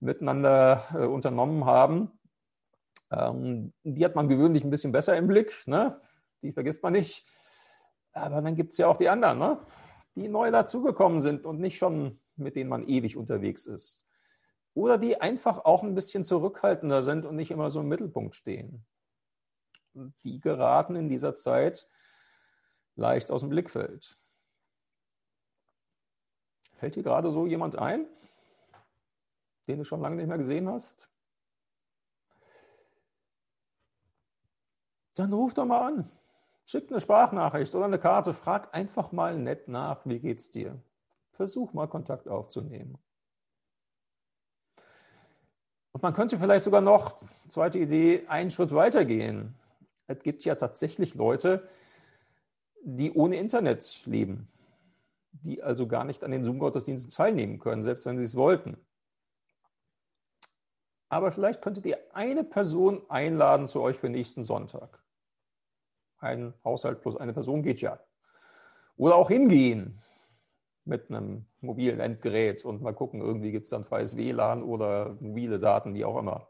miteinander 0.00 0.84
äh, 0.92 1.06
unternommen 1.06 1.64
haben. 1.64 2.10
Ähm, 3.10 3.72
die 3.82 4.04
hat 4.04 4.14
man 4.14 4.28
gewöhnlich 4.28 4.62
ein 4.62 4.70
bisschen 4.70 4.92
besser 4.92 5.16
im 5.16 5.26
Blick, 5.26 5.54
ne? 5.66 5.98
die 6.42 6.52
vergisst 6.52 6.82
man 6.82 6.92
nicht. 6.92 7.24
Aber 8.12 8.42
dann 8.42 8.54
gibt 8.56 8.72
es 8.72 8.78
ja 8.78 8.86
auch 8.86 8.96
die 8.96 9.08
anderen, 9.08 9.38
ne? 9.38 9.58
die 10.14 10.28
neu 10.28 10.50
dazugekommen 10.50 11.20
sind 11.20 11.46
und 11.46 11.60
nicht 11.60 11.78
schon 11.78 12.20
mit 12.36 12.56
denen 12.56 12.70
man 12.70 12.86
ewig 12.86 13.16
unterwegs 13.16 13.66
ist. 13.66 14.04
Oder 14.74 14.98
die 14.98 15.20
einfach 15.20 15.64
auch 15.64 15.82
ein 15.82 15.94
bisschen 15.94 16.24
zurückhaltender 16.24 17.02
sind 17.02 17.26
und 17.26 17.36
nicht 17.36 17.50
immer 17.50 17.70
so 17.70 17.80
im 17.80 17.88
Mittelpunkt 17.88 18.34
stehen. 18.34 18.86
Die 20.22 20.40
geraten 20.40 20.96
in 20.96 21.08
dieser 21.08 21.36
Zeit 21.36 21.88
leicht 22.94 23.30
aus 23.30 23.40
dem 23.40 23.50
Blickfeld. 23.50 24.16
Fällt 26.76 26.96
dir 26.96 27.02
gerade 27.02 27.30
so 27.30 27.46
jemand 27.46 27.76
ein, 27.76 28.06
den 29.68 29.78
du 29.78 29.84
schon 29.84 30.00
lange 30.00 30.16
nicht 30.16 30.26
mehr 30.26 30.38
gesehen 30.38 30.68
hast? 30.68 31.10
Dann 35.14 35.32
ruf 35.32 35.52
doch 35.52 35.66
mal 35.66 35.86
an. 35.86 36.10
Schick 36.72 36.90
eine 36.90 37.02
Sprachnachricht 37.02 37.74
oder 37.74 37.84
eine 37.84 37.98
Karte. 37.98 38.32
Frag 38.32 38.74
einfach 38.74 39.12
mal 39.12 39.36
nett 39.36 39.68
nach, 39.68 40.06
wie 40.06 40.20
geht's 40.20 40.50
dir? 40.50 40.80
Versuch 41.30 41.74
mal 41.74 41.86
Kontakt 41.86 42.28
aufzunehmen. 42.28 42.96
Und 45.92 46.02
man 46.02 46.14
könnte 46.14 46.38
vielleicht 46.38 46.64
sogar 46.64 46.80
noch, 46.80 47.14
zweite 47.50 47.78
Idee, 47.78 48.24
einen 48.26 48.50
Schritt 48.50 48.74
weiter 48.74 49.04
gehen. 49.04 49.54
Es 50.06 50.20
gibt 50.20 50.46
ja 50.46 50.54
tatsächlich 50.54 51.14
Leute, 51.14 51.68
die 52.82 53.12
ohne 53.12 53.36
Internet 53.36 54.06
leben, 54.06 54.48
die 55.30 55.62
also 55.62 55.86
gar 55.86 56.06
nicht 56.06 56.24
an 56.24 56.30
den 56.30 56.42
Zoom-Gottesdiensten 56.42 57.10
teilnehmen 57.10 57.58
können, 57.58 57.82
selbst 57.82 58.06
wenn 58.06 58.16
sie 58.16 58.24
es 58.24 58.34
wollten. 58.34 58.78
Aber 61.10 61.32
vielleicht 61.32 61.60
könntet 61.60 61.84
ihr 61.84 61.98
eine 62.14 62.44
Person 62.44 63.02
einladen 63.10 63.66
zu 63.66 63.82
euch 63.82 63.98
für 63.98 64.08
nächsten 64.08 64.44
Sonntag. 64.44 65.01
Ein 66.22 66.54
Haushalt 66.64 67.02
plus 67.02 67.16
eine 67.16 67.32
Person 67.32 67.62
geht 67.62 67.80
ja. 67.80 67.98
Oder 68.96 69.16
auch 69.16 69.28
hingehen 69.28 69.98
mit 70.84 71.10
einem 71.10 71.46
mobilen 71.60 71.98
Endgerät 71.98 72.64
und 72.64 72.80
mal 72.80 72.94
gucken, 72.94 73.20
irgendwie 73.20 73.50
gibt 73.50 73.64
es 73.64 73.70
dann 73.70 73.82
freies 73.82 74.16
WLAN 74.16 74.62
oder 74.62 75.16
mobile 75.20 75.58
Daten, 75.58 75.94
wie 75.94 76.04
auch 76.04 76.16
immer. 76.16 76.48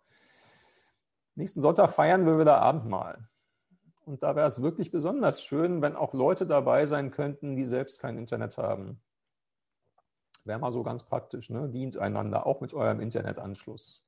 Nächsten 1.37 1.63
Sonntag 1.63 1.91
feiern 1.91 2.27
wir 2.27 2.39
wieder 2.39 2.61
Abendmahl. 2.61 3.29
Und 4.05 4.23
da 4.23 4.37
wäre 4.37 4.47
es 4.47 4.61
wirklich 4.61 4.91
besonders 4.91 5.43
schön, 5.43 5.81
wenn 5.81 5.97
auch 5.97 6.13
Leute 6.13 6.47
dabei 6.47 6.85
sein 6.85 7.11
könnten, 7.11 7.57
die 7.57 7.65
selbst 7.65 7.99
kein 7.99 8.19
Internet 8.19 8.59
haben. 8.59 9.01
Wäre 10.45 10.59
mal 10.59 10.73
so 10.73 10.83
ganz 10.83 11.05
praktisch, 11.05 11.49
ne? 11.49 11.71
dient 11.71 11.97
einander, 11.97 12.47
auch 12.47 12.61
mit 12.61 12.75
eurem 12.75 13.01
Internetanschluss. 13.01 14.05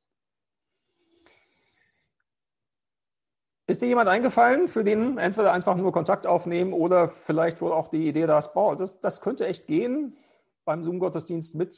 Ist 3.67 3.81
dir 3.81 3.87
jemand 3.87 4.09
eingefallen, 4.11 4.69
für 4.69 4.85
den 4.85 5.17
entweder 5.17 5.53
einfach 5.53 5.77
nur 5.77 5.91
Kontakt 5.91 6.27
aufnehmen 6.27 6.75
oder 6.75 7.09
vielleicht 7.09 7.63
wohl 7.63 7.73
auch 7.73 7.89
die 7.89 8.07
Idee, 8.09 8.27
dass, 8.27 8.53
boah, 8.53 8.77
das, 8.77 9.01
das 9.01 9.23
könnte 9.23 9.47
echt 9.47 9.67
gehen, 9.67 10.17
beim 10.67 10.85
Zoom-Gottesdienst 10.85 11.55
mit 11.55 11.75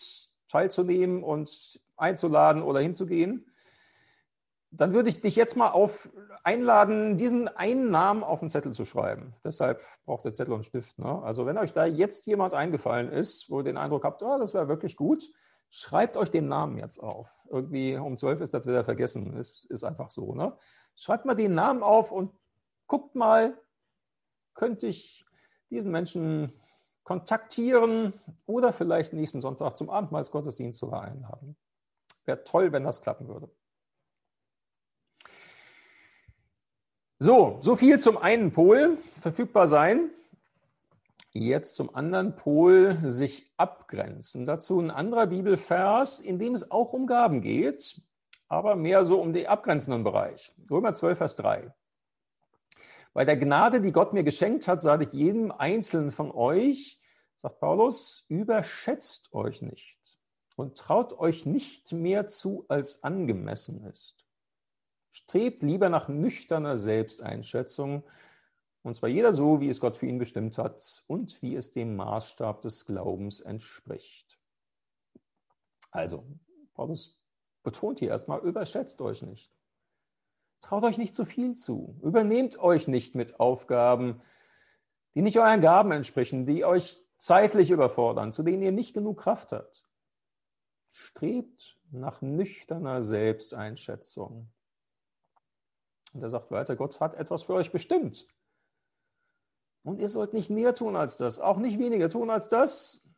teilzunehmen 0.49 1.23
und 1.23 1.81
einzuladen 1.97 2.63
oder 2.63 2.81
hinzugehen? 2.81 3.47
Dann 4.73 4.95
würde 4.95 5.09
ich 5.09 5.21
dich 5.21 5.37
jetzt 5.37 5.57
mal 5.57 5.71
auf 5.71 6.11
einladen, 6.43 7.17
diesen 7.17 7.47
einen 7.49 7.91
Namen 7.91 8.25
auf 8.25 8.41
den 8.41 8.51
Zettel 8.51 8.73
zu 8.73 8.85
schreiben. 8.85 9.35
Deshalb 9.45 9.81
braucht 10.05 10.25
der 10.25 10.35
Zettel 10.35 10.55
und 10.55 10.67
Stift. 10.67 10.99
Ne? 10.99 11.23
Also 11.23 11.47
wenn 11.47 11.57
euch 11.57 11.73
da 11.73 11.87
jetzt 11.87 12.27
jemand 12.27 12.53
eingefallen 12.53 13.11
ist, 13.11 13.49
wo 13.49 13.61
ihr 13.61 13.65
den 13.65 13.79
Eindruck 13.79 14.05
habt, 14.05 14.25
oh, 14.25 14.39
das 14.39 14.55
wäre 14.55 14.67
wirklich 14.67 14.97
gut, 14.97 15.31
schreibt 15.71 16.17
euch 16.17 16.31
den 16.31 16.49
Namen 16.49 16.79
jetzt 16.79 16.99
auf. 16.99 17.31
Irgendwie 17.49 17.97
um 17.97 18.17
zwölf 18.17 18.41
ist 18.41 18.55
das 18.55 18.67
wieder 18.67 18.85
vergessen. 18.85 19.37
Ist, 19.37 19.65
ist 19.67 19.85
einfach 19.85 20.11
so. 20.11 20.35
Ne? 20.35 20.57
Schreibt 20.97 21.27
mal 21.27 21.35
den 21.35 21.55
Namen 21.55 21.83
auf 21.83 22.11
und 22.11 22.33
guckt 22.87 23.15
mal, 23.15 23.57
könnte 24.55 24.87
ich 24.87 25.25
diesen 25.71 25.93
Menschen 25.93 26.53
kontaktieren 27.05 28.13
oder 28.47 28.73
vielleicht 28.73 29.13
nächsten 29.13 29.41
Sonntag 29.41 29.77
zum 29.77 29.91
Abendmahlsgottesdienst 29.91 30.79
sogar 30.79 31.03
einladen. 31.03 31.57
Wäre 32.25 32.43
toll, 32.45 32.73
wenn 32.73 32.83
das 32.83 33.03
klappen 33.03 33.29
würde. 33.29 33.51
So, 37.19 37.59
so 37.61 37.77
viel 37.77 37.99
zum 37.99 38.19
einen 38.19 38.53
Pol, 38.53 38.97
verfügbar 38.97 39.69
sein. 39.69 40.11
Jetzt 41.33 41.77
zum 41.77 41.95
anderen 41.95 42.35
Pol 42.37 42.99
sich 43.03 43.53
abgrenzen. 43.57 44.45
Dazu 44.45 44.81
ein 44.81 44.91
anderer 44.91 45.27
Bibelvers, 45.27 46.21
in 46.21 46.39
dem 46.39 46.55
es 46.55 46.71
auch 46.71 46.93
um 46.93 47.07
Gaben 47.07 47.41
geht, 47.41 48.03
aber 48.49 48.77
mehr 48.77 49.05
so 49.05 49.21
um 49.21 49.33
den 49.33 49.47
abgrenzenden 49.47 50.05
Bereich. 50.05 50.53
Römer 50.71 50.95
12, 50.95 51.19
Vers 51.19 51.37
3. 51.37 51.75
Bei 53.13 53.25
der 53.25 53.37
Gnade, 53.37 53.81
die 53.81 53.93
Gott 53.93 54.13
mir 54.13 54.25
geschenkt 54.25 54.69
hat, 54.69 54.83
sage 54.83 55.05
ich 55.05 55.13
jedem 55.13 55.51
Einzelnen 55.51 56.11
von 56.11 56.31
euch, 56.31 57.01
sagt 57.37 57.61
Paulus, 57.61 58.27
überschätzt 58.29 59.33
euch 59.33 59.63
nicht 59.63 60.19
und 60.57 60.77
traut 60.77 61.19
euch 61.19 61.47
nicht 61.47 61.93
mehr 61.93 62.27
zu, 62.27 62.65
als 62.69 63.03
angemessen 63.03 63.85
ist. 63.85 64.27
Strebt 65.11 65.63
lieber 65.63 65.89
nach 65.89 66.09
nüchterner 66.09 66.77
Selbsteinschätzung 66.77 68.05
und 68.87 68.95
zwar 68.95 69.09
jeder 69.09 69.33
so, 69.33 69.61
wie 69.61 69.69
es 69.69 69.81
Gott 69.81 69.97
für 69.97 70.07
ihn 70.07 70.19
bestimmt 70.19 70.59
hat 70.59 71.03
und 71.09 71.43
wie 71.43 71.57
es 71.57 71.73
dem 71.73 71.97
Maßstab 71.97 72.61
des 72.61 72.87
Glaubens 72.87 73.41
entspricht. 73.41 74.39
Also, 75.91 76.25
Paulus 76.73 77.19
betont 77.67 77.99
hier 77.99 78.09
erstmal, 78.09 78.41
überschätzt 78.41 79.03
euch 79.03 79.23
nicht. 79.23 79.53
Traut 80.61 80.85
euch 80.85 80.99
nicht 80.99 81.15
zu 81.15 81.27
viel 81.27 81.55
zu. 81.55 81.99
Übernehmt 82.03 82.59
euch 82.59 82.89
nicht 82.89 83.15
mit 83.15 83.41
Aufgaben, 83.41 84.23
die 85.15 85.23
nicht 85.23 85.39
euren 85.39 85.61
Gaben 85.61 85.91
entsprechen, 85.91 86.47
die 86.47 86.65
euch 86.65 86.99
zeitlich 87.19 87.71
überfordern, 87.71 88.33
zu 88.33 88.43
denen 88.43 88.63
ihr 88.63 88.73
nicht 88.73 88.95
genug 88.95 89.21
Kraft 89.21 89.53
habt. 89.53 89.85
Strebt 90.91 91.79
nach 91.91 92.23
nüchterner 92.23 93.03
Selbsteinschätzung. 93.03 94.49
Und 96.15 96.23
er 96.23 96.31
sagt 96.31 96.51
weiter, 96.51 96.77
Gott 96.77 97.01
hat 97.01 97.15
etwas 97.15 97.43
für 97.43 97.55
euch 97.55 97.73
bestimmt. 97.73 98.27
Und 99.83 100.01
ihr 100.01 100.09
sollt 100.09 100.33
nicht 100.33 100.51
mehr 100.51 100.75
tun 100.75 100.97
als 100.97 101.17
das, 101.17 101.41
auch 101.41 101.59
nicht 101.59 101.79
weniger 101.79 102.09
tun 102.09 102.31
als 102.31 102.49
das. 102.49 103.09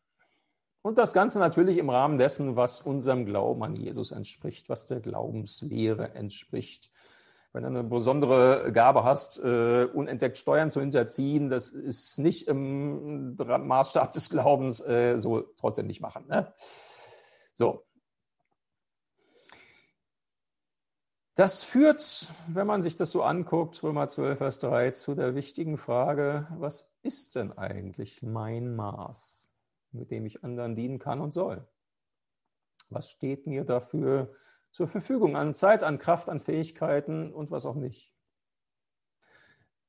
Und 0.88 0.97
das 0.97 1.12
Ganze 1.12 1.38
natürlich 1.38 1.76
im 1.76 1.90
Rahmen 1.90 2.16
dessen, 2.16 2.57
was 2.57 2.80
unserem 2.80 3.26
Glauben 3.26 3.62
an 3.62 3.76
Jesus 3.76 4.11
entspricht, 4.11 4.71
was 4.71 4.87
der 4.87 5.00
Glaubenslehre 5.00 6.14
entspricht. 6.14 6.90
Wenn 7.52 7.64
du 7.64 7.68
eine 7.68 7.85
besondere 7.85 8.73
Gabe 8.73 9.04
hast, 9.04 9.38
äh, 9.38 9.85
unentdeckt 9.85 10.38
Steuern 10.38 10.71
zu 10.71 10.80
hinterziehen, 10.80 11.50
das 11.50 11.68
ist 11.68 12.18
nicht 12.18 12.49
im 12.49 13.37
Maßstab 13.37 14.12
des 14.12 14.30
Glaubens, 14.30 14.80
äh, 14.80 15.18
so 15.18 15.42
trotzdem 15.59 15.88
nicht 15.88 16.00
machen. 16.00 16.25
Ne? 16.26 16.54
So, 17.54 17.85
Das 21.35 21.64
führt, 21.64 22.33
wenn 22.49 22.66
man 22.66 22.80
sich 22.80 22.97
das 22.97 23.11
so 23.11 23.23
anguckt, 23.23 23.80
Römer 23.83 24.09
12, 24.09 24.38
Vers 24.38 24.59
3, 24.59 24.90
zu 24.92 25.14
der 25.14 25.35
wichtigen 25.35 25.76
Frage, 25.76 26.49
was 26.57 26.90
ist 27.02 27.37
denn 27.37 27.52
eigentlich 27.52 28.23
mein 28.23 28.75
Maß, 28.75 29.48
mit 29.92 30.11
dem 30.11 30.26
ich 30.26 30.45
anderen 30.45 30.76
dienen 30.76 30.99
kann 30.99 31.21
und 31.21 31.33
soll? 31.33 31.66
Was 32.90 33.11
steht 33.11 33.47
mir 33.47 33.64
dafür 33.64 34.33
zur 34.71 34.88
Verfügung 34.88 35.37
an 35.37 35.54
Zeit, 35.54 35.83
an 35.83 35.99
Kraft, 35.99 36.28
an 36.28 36.40
Fähigkeiten 36.40 37.33
und 37.33 37.50
was 37.50 37.66
auch 37.66 37.75
nicht? 37.75 38.12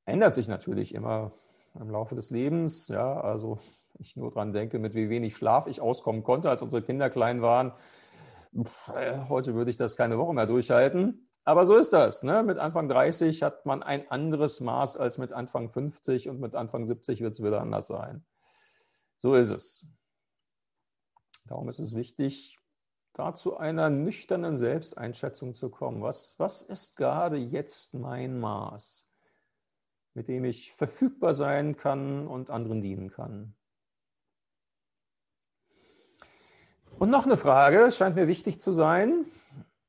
Ändert 0.04 0.34
sich 0.34 0.48
natürlich 0.48 0.94
immer 0.94 1.32
im 1.78 1.90
Laufe 1.90 2.14
des 2.14 2.30
Lebens. 2.30 2.88
Ja, 2.88 3.20
also 3.20 3.58
ich 3.98 4.16
nur 4.16 4.30
daran 4.30 4.52
denke, 4.52 4.78
mit 4.78 4.94
wie 4.94 5.08
wenig 5.08 5.36
Schlaf 5.36 5.66
ich 5.66 5.80
auskommen 5.80 6.22
konnte, 6.22 6.50
als 6.50 6.62
unsere 6.62 6.82
Kinder 6.82 7.10
klein 7.10 7.42
waren. 7.42 7.72
Äh, 8.94 9.18
heute 9.28 9.54
würde 9.54 9.70
ich 9.70 9.76
das 9.76 9.96
keine 9.96 10.18
Woche 10.18 10.34
mehr 10.34 10.46
durchhalten. 10.46 11.28
Aber 11.44 11.64
so 11.66 11.76
ist 11.76 11.92
das. 11.92 12.22
Ne? 12.22 12.42
Mit 12.42 12.58
Anfang 12.58 12.88
30 12.88 13.42
hat 13.42 13.66
man 13.66 13.82
ein 13.82 14.10
anderes 14.10 14.60
Maß 14.60 14.96
als 14.96 15.18
mit 15.18 15.32
Anfang 15.32 15.68
50 15.68 16.28
und 16.28 16.40
mit 16.40 16.54
Anfang 16.54 16.86
70 16.86 17.20
wird 17.22 17.34
es 17.34 17.42
wieder 17.42 17.60
anders 17.60 17.86
sein. 17.86 18.24
So 19.20 19.34
ist 19.34 19.50
es. 19.50 19.86
Darum 21.44 21.68
ist 21.68 21.78
es 21.78 21.94
wichtig, 21.94 22.58
da 23.12 23.34
zu 23.34 23.58
einer 23.58 23.90
nüchternen 23.90 24.56
Selbsteinschätzung 24.56 25.52
zu 25.52 25.68
kommen. 25.68 26.00
Was, 26.00 26.38
was 26.38 26.62
ist 26.62 26.96
gerade 26.96 27.36
jetzt 27.36 27.92
mein 27.92 28.40
Maß, 28.40 29.10
mit 30.14 30.28
dem 30.28 30.44
ich 30.46 30.72
verfügbar 30.72 31.34
sein 31.34 31.76
kann 31.76 32.26
und 32.28 32.48
anderen 32.48 32.80
dienen 32.80 33.10
kann? 33.10 33.54
Und 36.98 37.10
noch 37.10 37.26
eine 37.26 37.36
Frage, 37.36 37.92
scheint 37.92 38.16
mir 38.16 38.26
wichtig 38.26 38.58
zu 38.58 38.72
sein. 38.72 39.26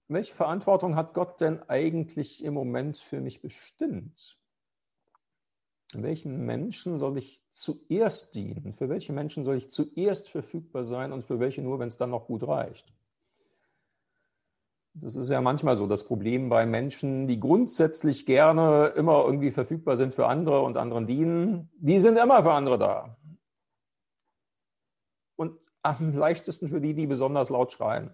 welche 0.09 0.35
Verantwortung 0.35 0.97
hat 0.97 1.13
Gott 1.13 1.39
denn 1.39 1.63
eigentlich 1.69 2.43
im 2.43 2.53
Moment 2.53 2.97
für 2.97 3.21
mich 3.21 3.41
bestimmt? 3.41 4.40
Welchen 5.95 6.45
Menschen 6.45 6.97
soll 6.97 7.17
ich 7.17 7.41
zuerst 7.49 8.35
dienen? 8.35 8.73
Für 8.73 8.89
welche 8.89 9.13
Menschen 9.13 9.43
soll 9.43 9.55
ich 9.55 9.69
zuerst 9.69 10.29
verfügbar 10.29 10.83
sein 10.83 11.11
und 11.11 11.23
für 11.23 11.39
welche 11.39 11.61
nur, 11.61 11.79
wenn 11.79 11.87
es 11.87 11.97
dann 11.97 12.09
noch 12.09 12.27
gut 12.27 12.47
reicht? 12.47 12.93
Das 14.93 15.15
ist 15.15 15.29
ja 15.29 15.39
manchmal 15.39 15.77
so 15.77 15.87
das 15.87 16.05
Problem 16.05 16.49
bei 16.49 16.65
Menschen, 16.65 17.25
die 17.25 17.39
grundsätzlich 17.39 18.25
gerne 18.25 18.87
immer 18.95 19.23
irgendwie 19.25 19.51
verfügbar 19.51 19.95
sind 19.95 20.13
für 20.13 20.27
andere 20.27 20.61
und 20.61 20.77
anderen 20.77 21.07
dienen. 21.07 21.69
Die 21.75 21.99
sind 21.99 22.17
immer 22.17 22.43
für 22.43 22.51
andere 22.51 22.77
da. 22.77 23.17
Und 25.37 25.57
am 25.81 26.13
leichtesten 26.13 26.67
für 26.67 26.81
die, 26.81 26.93
die 26.93 27.07
besonders 27.07 27.49
laut 27.49 27.71
schreien. 27.71 28.13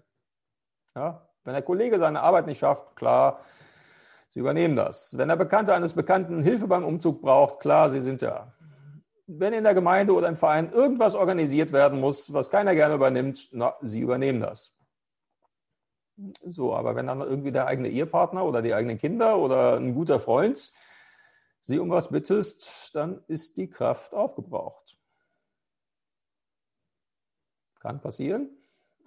Ja? 0.94 1.28
Wenn 1.42 1.54
der 1.54 1.62
Kollege 1.62 1.98
seine 1.98 2.20
Arbeit 2.22 2.46
nicht 2.46 2.58
schafft, 2.58 2.94
klar, 2.94 3.40
sie 4.28 4.40
übernehmen 4.40 4.76
das. 4.76 5.16
Wenn 5.16 5.28
der 5.28 5.36
Bekannte 5.36 5.74
eines 5.74 5.94
Bekannten 5.94 6.40
Hilfe 6.40 6.66
beim 6.66 6.84
Umzug 6.84 7.20
braucht, 7.20 7.60
klar, 7.60 7.90
sie 7.90 8.00
sind 8.00 8.22
da. 8.22 8.54
Wenn 9.26 9.52
in 9.52 9.64
der 9.64 9.74
Gemeinde 9.74 10.14
oder 10.14 10.28
im 10.28 10.36
Verein 10.36 10.72
irgendwas 10.72 11.14
organisiert 11.14 11.72
werden 11.72 12.00
muss, 12.00 12.32
was 12.32 12.50
keiner 12.50 12.74
gerne 12.74 12.94
übernimmt, 12.94 13.48
na, 13.52 13.74
sie 13.82 14.00
übernehmen 14.00 14.40
das. 14.40 14.74
So, 16.44 16.74
aber 16.74 16.96
wenn 16.96 17.06
dann 17.06 17.20
irgendwie 17.20 17.52
der 17.52 17.66
eigene 17.66 17.88
Ehepartner 17.88 18.44
oder 18.44 18.62
die 18.62 18.74
eigenen 18.74 18.98
Kinder 18.98 19.38
oder 19.38 19.76
ein 19.76 19.94
guter 19.94 20.18
Freund 20.18 20.72
sie 21.60 21.78
um 21.78 21.90
was 21.90 22.08
bittest, 22.08 22.94
dann 22.94 23.22
ist 23.26 23.56
die 23.58 23.68
Kraft 23.68 24.14
aufgebraucht. 24.14 24.96
Kann 27.80 28.00
passieren, 28.00 28.50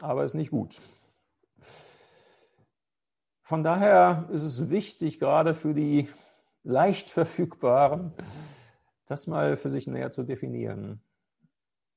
aber 0.01 0.24
ist 0.24 0.34
nicht 0.34 0.51
gut. 0.51 0.80
Von 3.51 3.65
daher 3.65 4.29
ist 4.31 4.43
es 4.43 4.70
wichtig, 4.70 5.20
gerade 5.20 5.53
für 5.53 5.74
die 5.74 6.08
leicht 6.63 7.10
verfügbaren, 7.10 8.13
das 9.05 9.27
mal 9.27 9.58
für 9.58 9.70
sich 9.70 9.88
näher 9.88 10.10
zu 10.10 10.24
definieren. 10.24 11.03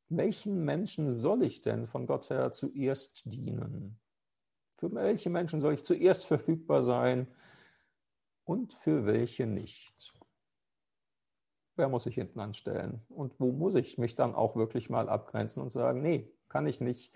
Welchen 0.09 0.65
Menschen 0.65 1.13
soll 1.13 1.45
ich 1.45 1.61
denn 1.61 1.87
von 1.87 2.09
Gott 2.09 2.29
her 2.29 2.51
zuerst 2.51 3.31
dienen? 3.33 4.01
Für 4.79 4.93
welche 4.97 5.31
Menschen 5.31 5.61
soll 5.61 5.75
ich 5.75 5.85
zuerst 5.85 6.27
verfügbar 6.27 6.83
sein 6.83 7.29
und 8.43 8.75
für 8.75 9.07
welche 9.07 9.47
nicht? 9.47 10.13
Wer 11.77 11.89
muss 11.89 12.07
ich 12.07 12.17
hinten 12.17 12.41
anstellen? 12.41 13.07
Und 13.09 13.39
wo 13.39 13.53
muss 13.53 13.77
ich 13.77 13.97
mich 13.97 14.17
dann 14.17 14.35
auch 14.35 14.57
wirklich 14.57 14.91
mal 14.91 15.09
abgrenzen 15.09 15.63
und 15.63 15.71
sagen, 15.71 16.03
nee, 16.03 16.35
kann 16.49 16.67
ich 16.67 16.81
nicht, 16.81 17.15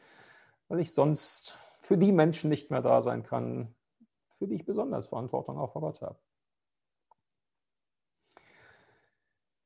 weil 0.68 0.78
ich 0.78 0.94
sonst 0.94 1.56
für 1.82 1.98
die 1.98 2.12
Menschen 2.12 2.50
nicht 2.50 2.70
mehr 2.70 2.82
da 2.82 3.00
sein 3.00 3.24
kann, 3.24 3.74
für 4.38 4.46
die 4.46 4.56
ich 4.56 4.64
besonders 4.64 5.08
Verantwortung 5.08 5.58
auch 5.58 5.72
vor 5.72 5.82
Gott 5.82 6.00
habe. 6.00 6.18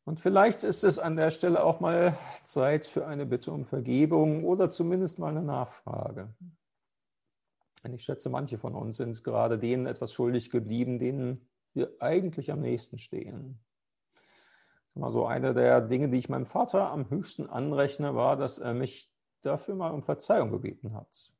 Und 0.04 0.18
vielleicht 0.18 0.64
ist 0.64 0.82
es 0.82 0.98
an 0.98 1.16
der 1.16 1.30
Stelle 1.30 1.62
auch 1.62 1.78
mal 1.78 2.18
Zeit 2.42 2.86
für 2.86 3.06
eine 3.06 3.24
Bitte 3.24 3.52
um 3.52 3.64
Vergebung 3.64 4.44
oder 4.44 4.68
zumindest 4.68 5.18
mal 5.18 5.28
eine 5.28 5.42
Nachfrage. 5.42 6.34
Und 7.84 7.94
ich 7.94 8.02
schätze, 8.02 8.28
manche 8.28 8.58
von 8.58 8.74
uns 8.74 8.96
sind 8.96 9.22
gerade 9.22 9.58
denen 9.58 9.86
etwas 9.86 10.12
schuldig 10.12 10.50
geblieben, 10.50 10.98
denen 10.98 11.48
wir 11.74 11.92
eigentlich 12.00 12.50
am 12.50 12.60
nächsten 12.60 12.98
stehen. 12.98 13.60
Mal 14.94 15.10
so 15.10 15.24
eine 15.24 15.54
der 15.54 15.80
Dinge, 15.80 16.10
die 16.10 16.18
ich 16.18 16.28
meinem 16.28 16.46
Vater 16.46 16.90
am 16.90 17.08
höchsten 17.08 17.48
anrechne, 17.48 18.14
war, 18.14 18.36
dass 18.36 18.58
er 18.58 18.74
mich 18.74 19.10
dafür 19.40 19.74
mal 19.74 19.90
um 19.90 20.02
Verzeihung 20.02 20.50
gebeten 20.50 20.94
hat. 20.94 21.32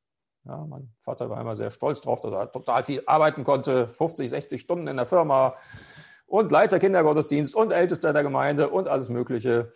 Ja, 0.45 0.65
mein 0.65 0.91
Vater 0.97 1.29
war 1.29 1.39
immer 1.39 1.55
sehr 1.55 1.71
stolz 1.71 2.01
drauf, 2.01 2.21
dass 2.21 2.33
er 2.33 2.51
total 2.51 2.83
viel 2.83 3.03
arbeiten 3.05 3.43
konnte, 3.43 3.87
50, 3.87 4.29
60 4.29 4.61
Stunden 4.61 4.87
in 4.87 4.97
der 4.97 5.05
Firma 5.05 5.55
und 6.25 6.51
Leiter 6.51 6.79
Kindergottesdienst 6.79 7.55
und 7.55 7.71
Ältester 7.71 8.11
der 8.11 8.23
Gemeinde 8.23 8.69
und 8.69 8.89
alles 8.89 9.09
Mögliche. 9.09 9.71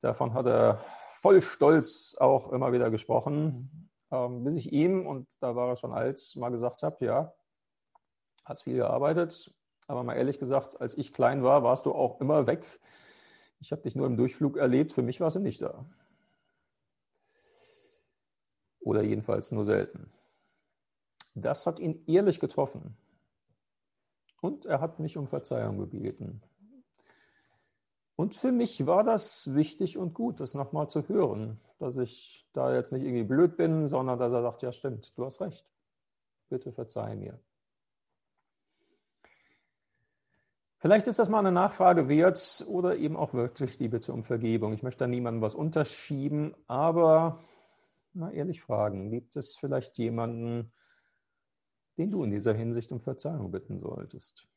Davon 0.00 0.34
hat 0.34 0.46
er 0.46 0.80
voll 1.20 1.40
Stolz 1.42 2.16
auch 2.18 2.52
immer 2.52 2.72
wieder 2.72 2.90
gesprochen 2.90 3.84
ähm, 4.14 4.44
bis 4.44 4.54
ich 4.56 4.72
ihm, 4.72 5.06
und 5.06 5.28
da 5.40 5.56
war 5.56 5.68
er 5.68 5.76
schon 5.76 5.92
alt, 5.92 6.20
mal 6.36 6.50
gesagt 6.50 6.82
habe, 6.82 7.04
ja, 7.04 7.34
hast 8.44 8.62
viel 8.62 8.76
gearbeitet, 8.76 9.52
aber 9.86 10.02
mal 10.04 10.14
ehrlich 10.14 10.38
gesagt, 10.38 10.80
als 10.80 10.96
ich 10.96 11.12
klein 11.12 11.42
war, 11.42 11.62
warst 11.62 11.86
du 11.86 11.92
auch 11.92 12.20
immer 12.20 12.46
weg. 12.46 12.80
Ich 13.60 13.72
habe 13.72 13.82
dich 13.82 13.96
nur 13.96 14.06
im 14.06 14.16
Durchflug 14.16 14.56
erlebt, 14.56 14.92
für 14.92 15.02
mich 15.02 15.20
warst 15.20 15.36
du 15.36 15.40
nicht 15.40 15.62
da. 15.62 15.86
Oder 18.84 19.02
jedenfalls 19.02 19.50
nur 19.50 19.64
selten. 19.64 20.10
Das 21.34 21.66
hat 21.66 21.80
ihn 21.80 22.04
ehrlich 22.06 22.38
getroffen. 22.38 22.96
Und 24.40 24.66
er 24.66 24.80
hat 24.80 25.00
mich 25.00 25.16
um 25.16 25.26
Verzeihung 25.26 25.78
gebeten. 25.78 26.42
Und 28.14 28.36
für 28.36 28.52
mich 28.52 28.86
war 28.86 29.02
das 29.02 29.54
wichtig 29.54 29.96
und 29.96 30.12
gut, 30.12 30.38
das 30.38 30.54
nochmal 30.54 30.88
zu 30.88 31.08
hören, 31.08 31.60
dass 31.78 31.96
ich 31.96 32.46
da 32.52 32.72
jetzt 32.74 32.92
nicht 32.92 33.02
irgendwie 33.02 33.24
blöd 33.24 33.56
bin, 33.56 33.88
sondern 33.88 34.18
dass 34.18 34.32
er 34.32 34.42
sagt, 34.42 34.62
ja 34.62 34.70
stimmt, 34.70 35.16
du 35.16 35.24
hast 35.24 35.40
recht, 35.40 35.66
bitte 36.50 36.70
verzeih 36.70 37.16
mir. 37.16 37.40
Vielleicht 40.78 41.06
ist 41.06 41.18
das 41.18 41.30
mal 41.30 41.38
eine 41.38 41.50
Nachfrage 41.50 42.10
wert 42.10 42.64
oder 42.68 42.96
eben 42.96 43.16
auch 43.16 43.32
wirklich 43.32 43.78
die 43.78 43.88
Bitte 43.88 44.12
um 44.12 44.22
Vergebung. 44.22 44.74
Ich 44.74 44.82
möchte 44.82 44.98
da 44.98 45.06
niemandem 45.06 45.40
was 45.40 45.54
unterschieben, 45.54 46.54
aber 46.66 47.40
mal 48.14 48.34
ehrlich 48.34 48.60
fragen, 48.60 49.10
gibt 49.10 49.36
es 49.36 49.56
vielleicht 49.56 49.98
jemanden, 49.98 50.72
den 51.96 52.10
du 52.10 52.22
in 52.22 52.30
dieser 52.30 52.54
Hinsicht 52.54 52.92
um 52.92 53.00
Verzeihung 53.00 53.50
bitten 53.50 53.78
solltest? 53.78 54.48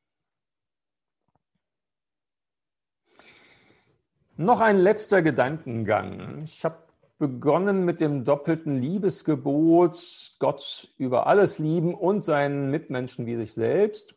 Noch 4.36 4.60
ein 4.60 4.78
letzter 4.78 5.24
Gedankengang. 5.24 6.44
Ich 6.44 6.64
habe 6.64 6.78
begonnen 7.18 7.86
mit 7.86 8.00
dem 8.00 8.24
doppelten 8.24 8.80
Liebesgebot, 8.80 10.36
Gott 10.40 10.90
über 10.98 11.26
alles 11.26 11.58
lieben 11.58 11.96
und 11.96 12.22
seinen 12.22 12.70
Mitmenschen 12.70 13.26
wie 13.26 13.36
sich 13.36 13.54
selbst. 13.54 14.16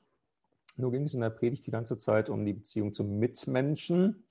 Nur 0.77 0.93
ging 0.93 1.05
es 1.05 1.15
in 1.15 1.21
der 1.21 1.31
Predigt 1.31 1.67
die 1.67 1.71
ganze 1.71 1.97
Zeit 1.97 2.29
um 2.29 2.45
die 2.45 2.53
Beziehung 2.53 2.93
zum 2.93 3.19
Mitmenschen. 3.19 4.27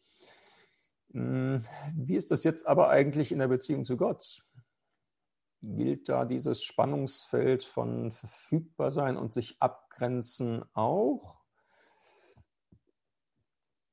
Hm, 1.11 1.61
wie 1.95 2.15
ist 2.15 2.29
das 2.29 2.43
jetzt 2.43 2.67
aber 2.67 2.89
eigentlich 2.89 3.31
in 3.31 3.39
der 3.39 3.47
Beziehung 3.47 3.85
zu 3.85 3.97
Gott? 3.97 4.43
Gilt 5.61 6.07
da 6.07 6.25
dieses 6.25 6.63
Spannungsfeld 6.63 7.63
von 7.63 8.11
verfügbar 8.11 8.91
sein 8.91 9.17
und 9.17 9.33
sich 9.33 9.61
abgrenzen 9.61 10.63
auch? 10.73 11.39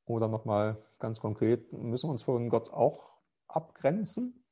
Oder 0.05 0.29
nochmal 0.29 0.81
ganz 1.01 1.19
konkret, 1.19 1.73
müssen 1.73 2.09
wir 2.09 2.13
uns 2.13 2.23
von 2.23 2.49
Gott 2.49 2.71
auch 2.71 3.11
abgrenzen? 3.49 4.45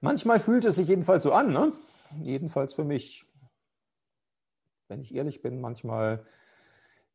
Manchmal 0.00 0.40
fühlt 0.40 0.64
es 0.64 0.76
sich 0.76 0.88
jedenfalls 0.88 1.22
so 1.22 1.32
an, 1.32 1.52
ne? 1.52 1.72
jedenfalls 2.22 2.74
für 2.74 2.84
mich. 2.84 3.26
Wenn 4.88 5.02
ich 5.02 5.14
ehrlich 5.14 5.42
bin, 5.42 5.60
manchmal 5.60 6.24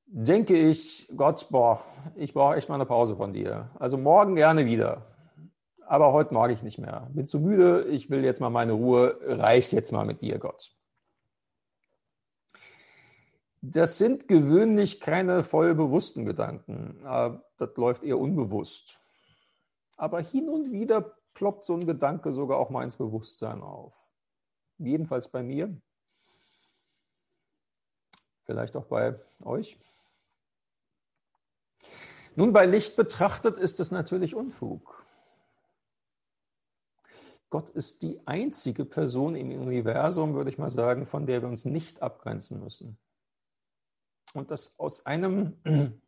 denke 0.05 0.55
ich, 0.55 1.09
Gott, 1.15 1.47
boah, 1.49 1.83
ich 2.15 2.33
brauche 2.33 2.55
echt 2.55 2.69
mal 2.69 2.75
eine 2.75 2.85
Pause 2.85 3.17
von 3.17 3.33
dir. 3.33 3.71
Also 3.79 3.97
morgen 3.97 4.35
gerne 4.35 4.65
wieder. 4.65 5.14
Aber 5.87 6.13
heute 6.13 6.33
mag 6.33 6.51
ich 6.51 6.63
nicht 6.63 6.79
mehr. 6.79 7.09
Bin 7.13 7.27
zu 7.27 7.39
müde, 7.39 7.85
ich 7.85 8.09
will 8.09 8.23
jetzt 8.23 8.41
mal 8.41 8.49
meine 8.49 8.73
Ruhe. 8.73 9.19
Reicht 9.21 9.71
jetzt 9.71 9.91
mal 9.91 10.05
mit 10.05 10.21
dir, 10.21 10.39
Gott. 10.39 10.75
Das 13.61 13.97
sind 13.97 14.27
gewöhnlich 14.27 14.99
keine 14.99 15.43
voll 15.43 15.73
bewussten 15.75 16.25
Gedanken. 16.25 16.99
Das 17.57 17.75
läuft 17.77 18.03
eher 18.03 18.19
unbewusst. 18.19 18.99
Aber 19.97 20.21
hin 20.21 20.49
und 20.49 20.71
wieder 20.71 21.17
ploppt 21.33 21.63
so 21.63 21.73
ein 21.73 21.85
Gedanke 21.85 22.31
sogar 22.31 22.59
auch 22.59 22.69
mal 22.69 22.83
ins 22.83 22.97
Bewusstsein 22.97 23.61
auf. 23.61 23.93
Jedenfalls 24.77 25.27
bei 25.29 25.41
mir. 25.41 25.75
Vielleicht 28.43 28.75
auch 28.75 28.85
bei 28.85 29.19
euch. 29.41 29.77
Nun, 32.35 32.53
bei 32.53 32.65
Licht 32.65 32.95
betrachtet 32.95 33.57
ist 33.57 33.79
es 33.79 33.91
natürlich 33.91 34.35
Unfug. 34.35 35.04
Gott 37.55 37.69
ist 37.69 38.03
die 38.03 38.19
einzige 38.27 38.83
Person 38.83 39.37
im 39.37 39.49
Universum, 39.49 40.33
würde 40.33 40.49
ich 40.49 40.57
mal 40.57 40.69
sagen, 40.69 41.05
von 41.05 41.25
der 41.25 41.41
wir 41.41 41.47
uns 41.47 41.63
nicht 41.63 42.01
abgrenzen 42.01 42.59
müssen. 42.59 42.97
Und 44.33 44.51
das 44.51 44.77
aus 44.77 45.05
einem 45.05 45.55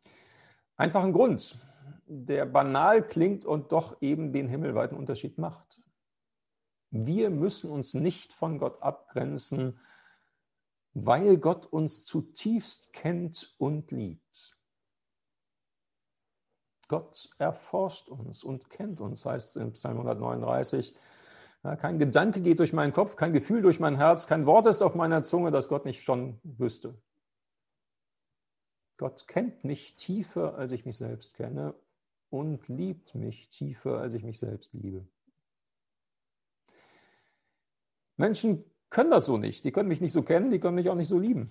einfachen 0.76 1.14
Grund, 1.14 1.56
der 2.04 2.44
banal 2.44 3.02
klingt 3.02 3.46
und 3.46 3.72
doch 3.72 3.96
eben 4.02 4.30
den 4.30 4.46
himmelweiten 4.46 4.94
Unterschied 4.94 5.38
macht. 5.38 5.80
Wir 6.90 7.30
müssen 7.30 7.70
uns 7.70 7.94
nicht 7.94 8.34
von 8.34 8.58
Gott 8.58 8.82
abgrenzen, 8.82 9.78
weil 10.92 11.38
Gott 11.38 11.64
uns 11.64 12.04
zutiefst 12.04 12.92
kennt 12.92 13.54
und 13.56 13.90
liebt. 13.90 14.54
Gott 16.88 17.30
erforscht 17.38 18.10
uns 18.10 18.44
und 18.44 18.68
kennt 18.68 19.00
uns, 19.00 19.24
heißt 19.24 19.56
es 19.56 19.62
in 19.62 19.72
Psalm 19.72 19.96
139. 19.96 20.94
Ja, 21.64 21.76
kein 21.76 21.98
Gedanke 21.98 22.40
geht 22.40 22.60
durch 22.60 22.72
meinen 22.72 22.92
Kopf, 22.92 23.16
kein 23.16 23.32
Gefühl 23.32 23.62
durch 23.62 23.80
mein 23.80 23.96
Herz, 23.96 24.26
kein 24.26 24.46
Wort 24.46 24.66
ist 24.66 24.82
auf 24.82 24.94
meiner 24.94 25.22
Zunge, 25.22 25.50
das 25.50 25.68
Gott 25.68 25.84
nicht 25.84 26.02
schon 26.02 26.40
wüsste. 26.44 26.94
Gott 28.96 29.26
kennt 29.28 29.64
mich 29.64 29.94
tiefer, 29.94 30.54
als 30.56 30.72
ich 30.72 30.84
mich 30.84 30.96
selbst 30.96 31.34
kenne 31.34 31.74
und 32.30 32.68
liebt 32.68 33.14
mich 33.14 33.48
tiefer, 33.48 33.98
als 33.98 34.14
ich 34.14 34.24
mich 34.24 34.38
selbst 34.38 34.72
liebe. 34.74 35.06
Menschen 38.16 38.64
können 38.90 39.10
das 39.10 39.26
so 39.26 39.36
nicht. 39.36 39.64
Die 39.64 39.72
können 39.72 39.88
mich 39.88 40.00
nicht 40.00 40.12
so 40.12 40.22
kennen, 40.22 40.50
die 40.50 40.58
können 40.58 40.74
mich 40.74 40.90
auch 40.90 40.94
nicht 40.94 41.08
so 41.08 41.18
lieben. 41.18 41.50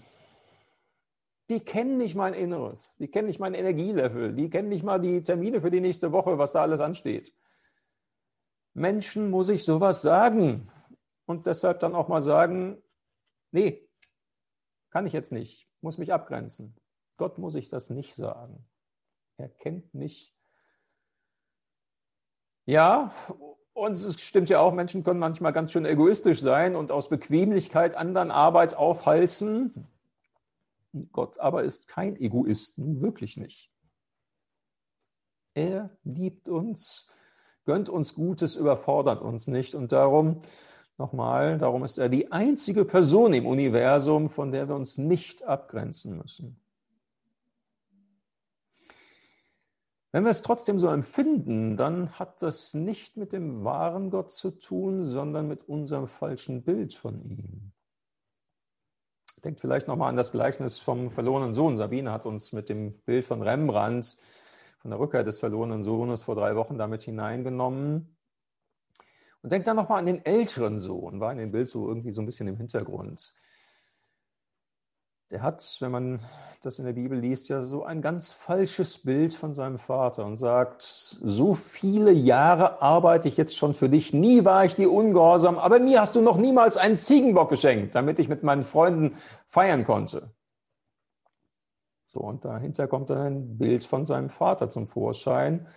Die 1.50 1.62
kennen 1.62 1.98
nicht 1.98 2.16
mein 2.16 2.34
Inneres, 2.34 2.98
die 2.98 3.08
kennen 3.08 3.28
nicht 3.28 3.40
mein 3.40 3.54
Energielevel, 3.54 4.34
die 4.34 4.50
kennen 4.50 4.68
nicht 4.68 4.84
mal 4.84 5.00
die 5.00 5.24
Termine 5.24 5.62
für 5.62 5.72
die 5.72 5.80
nächste 5.80 6.12
Woche, 6.12 6.38
was 6.38 6.52
da 6.52 6.62
alles 6.62 6.82
ansteht. 6.82 7.34
Menschen 8.78 9.32
muss 9.32 9.50
ich 9.50 9.66
sowas 9.66 10.04
sagen 10.04 10.72
und 11.26 11.48
deshalb 11.48 11.80
dann 11.80 11.96
auch 11.96 12.08
mal 12.08 12.22
sagen, 12.22 12.82
nee, 13.52 13.90
kann 14.92 15.08
ich 15.08 15.14
jetzt 15.14 15.32
nicht, 15.32 15.68
muss 15.82 15.98
mich 15.98 16.14
abgrenzen. 16.14 16.76
Gott 17.18 17.40
muss 17.40 17.56
ich 17.56 17.70
das 17.70 17.90
nicht 17.90 18.14
sagen. 18.14 18.68
Er 19.38 19.50
kennt 19.50 19.96
mich. 19.96 20.36
Ja, 22.66 23.12
und 23.74 23.94
es 23.94 24.22
stimmt 24.22 24.50
ja 24.50 24.60
auch, 24.60 24.74
Menschen 24.74 25.04
können 25.04 25.20
manchmal 25.20 25.54
ganz 25.54 25.72
schön 25.72 25.86
egoistisch 25.86 26.40
sein 26.40 26.76
und 26.76 26.92
aus 26.92 27.10
Bequemlichkeit 27.10 27.96
anderen 27.96 28.30
Arbeit 28.30 28.76
aufhalsen. 28.76 29.88
Gott 31.12 31.40
aber 31.40 31.64
ist 31.64 31.88
kein 31.88 32.16
Egoist, 32.16 32.78
nun 32.78 33.02
wirklich 33.02 33.38
nicht. 33.38 33.72
Er 35.56 35.90
liebt 36.04 36.48
uns, 36.48 37.10
gönnt 37.68 37.90
uns 37.90 38.16
Gutes, 38.16 38.56
überfordert 38.56 39.22
uns 39.22 39.46
nicht. 39.46 39.76
Und 39.76 39.92
darum, 39.92 40.42
nochmal, 40.98 41.60
darum 41.60 41.84
ist 41.84 42.00
er 42.00 42.10
die 42.10 42.32
einzige 42.32 42.86
Person 42.86 43.34
im 43.34 43.46
Universum, 43.46 44.30
von 44.30 44.52
der 44.52 44.68
wir 44.68 44.76
uns 44.76 44.98
nicht 44.98 45.44
abgrenzen 45.44 46.18
müssen. 46.18 46.60
Wenn 50.12 50.24
wir 50.24 50.32
es 50.32 50.42
trotzdem 50.42 50.80
so 50.80 50.88
empfinden, 50.88 51.76
dann 51.76 52.10
hat 52.18 52.42
das 52.42 52.74
nicht 52.74 53.18
mit 53.18 53.34
dem 53.34 53.64
wahren 53.64 54.10
Gott 54.10 54.32
zu 54.32 54.52
tun, 54.52 55.04
sondern 55.04 55.48
mit 55.48 55.68
unserem 55.68 56.08
falschen 56.08 56.64
Bild 56.64 56.94
von 56.94 57.22
ihm. 57.22 57.74
Denkt 59.44 59.60
vielleicht 59.60 59.88
nochmal 59.88 60.10
an 60.10 60.16
das 60.16 60.32
Gleichnis 60.32 60.80
vom 60.80 61.12
verlorenen 61.12 61.54
Sohn. 61.54 61.78
Sabine 61.78 62.12
hat 62.12 62.26
uns 62.26 62.54
mit 62.54 62.70
dem 62.70 62.94
Bild 63.02 63.26
von 63.26 63.44
Rembrandt, 63.44 64.18
von 64.78 64.92
der 64.92 65.00
Rückkehr 65.00 65.24
des 65.24 65.40
verlorenen 65.40 65.84
Sohnes 65.84 66.24
vor 66.24 66.36
drei 66.36 66.56
Wochen 66.56 66.78
damit 66.78 67.04
hineingenommen. 67.04 68.18
Und 69.42 69.52
denkt 69.52 69.68
dann 69.68 69.76
nochmal 69.76 70.00
an 70.00 70.06
den 70.06 70.26
älteren 70.26 70.78
Sohn, 70.78 71.20
war 71.20 71.32
in 71.32 71.38
dem 71.38 71.52
Bild 71.52 71.70
so 71.70 71.88
irgendwie 71.88 72.12
so 72.12 72.22
ein 72.22 72.26
bisschen 72.26 72.48
im 72.48 72.58
Hintergrund 72.58 73.34
der 75.30 75.42
hat, 75.42 75.78
wenn 75.82 75.92
man 75.92 76.20
das 76.62 76.80
in 76.80 76.86
der 76.86 76.94
Bibel 76.94 77.20
liest, 77.20 77.50
ja 77.50 77.62
so 77.62 77.84
ein 77.84 78.02
ganz 78.02 78.32
falsches 78.32 79.00
Bild 79.00 79.34
von 79.34 79.54
seinem 79.54 79.78
Vater 79.78 80.26
und 80.26 80.38
sagt, 80.38 80.82
so 80.82 81.54
viele 81.54 82.12
Jahre 82.12 82.82
arbeite 82.82 83.28
ich 83.28 83.36
jetzt 83.36 83.58
schon 83.58 83.74
für 83.74 83.90
dich, 83.90 84.14
nie 84.14 84.46
war 84.46 84.64
ich 84.64 84.76
dir 84.76 84.92
ungehorsam, 84.92 85.58
aber 85.58 85.80
mir 85.80 86.00
hast 86.00 86.16
du 86.16 86.22
noch 86.22 86.38
niemals 86.38 86.78
einen 86.78 86.96
Ziegenbock 86.96 87.50
geschenkt, 87.50 87.94
damit 87.96 88.20
ich 88.20 88.30
mit 88.30 88.44
meinen 88.44 88.64
Freunden 88.64 89.18
feiern 89.46 89.84
konnte. 89.84 90.32
So, 92.08 92.22
und 92.22 92.46
dahinter 92.46 92.88
kommt 92.88 93.10
dann 93.10 93.18
ein 93.18 93.58
Bild 93.58 93.84
von 93.84 94.06
seinem 94.06 94.30
Vater 94.30 94.70
zum 94.70 94.88
Vorschein. 94.88 95.68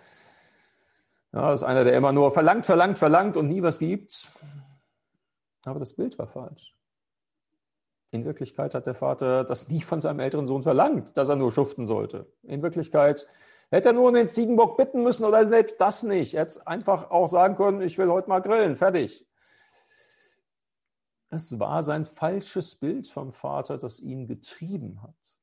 Ja, 1.33 1.51
das 1.51 1.61
ist 1.61 1.67
einer, 1.67 1.83
der 1.83 1.95
immer 1.95 2.13
nur 2.13 2.31
verlangt, 2.31 2.65
verlangt, 2.65 2.97
verlangt 2.97 3.35
und 3.35 3.47
nie 3.47 3.61
was 3.61 3.79
gibt. 3.79 4.31
Aber 5.65 5.79
das 5.79 5.93
Bild 5.93 6.17
war 6.17 6.27
falsch. 6.27 6.77
In 8.11 8.25
Wirklichkeit 8.25 8.73
hat 8.75 8.85
der 8.85 8.93
Vater 8.93 9.43
das 9.43 9.69
nie 9.69 9.81
von 9.81 9.99
seinem 9.99 10.19
älteren 10.19 10.47
Sohn 10.47 10.63
verlangt, 10.63 11.17
dass 11.17 11.29
er 11.29 11.35
nur 11.35 11.51
schuften 11.51 11.85
sollte. 11.85 12.31
In 12.43 12.61
Wirklichkeit 12.61 13.27
hätte 13.69 13.89
er 13.89 13.93
nur 13.93 14.07
um 14.07 14.13
den 14.13 14.29
Ziegenbock 14.29 14.77
bitten 14.77 15.03
müssen 15.03 15.25
oder 15.25 15.45
selbst 15.45 15.79
das 15.79 16.03
nicht. 16.03 16.33
Er 16.33 16.41
hätte 16.41 16.65
einfach 16.65 17.11
auch 17.11 17.27
sagen 17.27 17.55
können, 17.57 17.81
ich 17.81 17.97
will 17.97 18.09
heute 18.09 18.29
mal 18.29 18.39
grillen, 18.39 18.75
fertig. 18.77 19.25
Es 21.29 21.59
war 21.59 21.83
sein 21.83 22.05
falsches 22.05 22.75
Bild 22.75 23.07
vom 23.07 23.31
Vater, 23.31 23.77
das 23.77 23.99
ihn 23.99 24.27
getrieben 24.27 25.01
hat. 25.01 25.40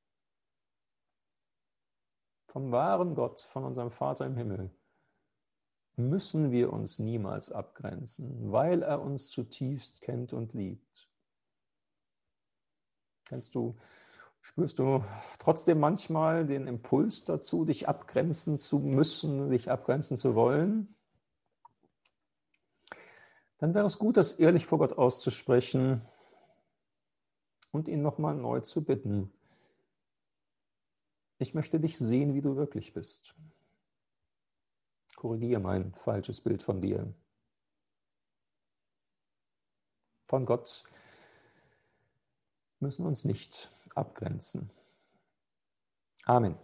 Vom 2.48 2.72
wahren 2.72 3.14
Gott, 3.14 3.40
von 3.40 3.64
unserem 3.64 3.90
Vater 3.90 4.24
im 4.24 4.36
Himmel, 4.36 4.70
müssen 5.96 6.50
wir 6.50 6.72
uns 6.72 6.98
niemals 6.98 7.52
abgrenzen, 7.52 8.50
weil 8.50 8.82
er 8.82 9.02
uns 9.02 9.28
zutiefst 9.28 10.00
kennt 10.00 10.32
und 10.32 10.54
liebt. 10.54 11.08
Kennst 13.26 13.54
du, 13.54 13.76
spürst 14.40 14.78
du 14.78 15.04
trotzdem 15.38 15.78
manchmal 15.78 16.46
den 16.46 16.66
Impuls 16.66 17.24
dazu, 17.24 17.66
dich 17.66 17.86
abgrenzen 17.86 18.56
zu 18.56 18.78
müssen, 18.78 19.50
dich 19.50 19.70
abgrenzen 19.70 20.16
zu 20.16 20.34
wollen? 20.34 20.94
Dann 23.58 23.74
wäre 23.74 23.84
es 23.84 23.98
gut, 23.98 24.16
das 24.16 24.32
ehrlich 24.32 24.64
vor 24.64 24.78
Gott 24.78 24.96
auszusprechen 24.96 26.00
und 27.72 27.88
ihn 27.88 28.00
nochmal 28.00 28.36
neu 28.36 28.60
zu 28.60 28.84
bitten. 28.84 29.37
Ich 31.38 31.54
möchte 31.54 31.78
dich 31.78 31.96
sehen, 31.96 32.34
wie 32.34 32.40
du 32.40 32.56
wirklich 32.56 32.92
bist. 32.92 33.34
Korrigiere 35.16 35.60
mein 35.60 35.94
falsches 35.94 36.40
Bild 36.40 36.62
von 36.62 36.80
dir. 36.80 37.14
Von 40.26 40.44
Gott 40.44 40.84
müssen 42.80 43.06
uns 43.06 43.24
nicht 43.24 43.70
abgrenzen. 43.94 44.70
Amen. 46.24 46.56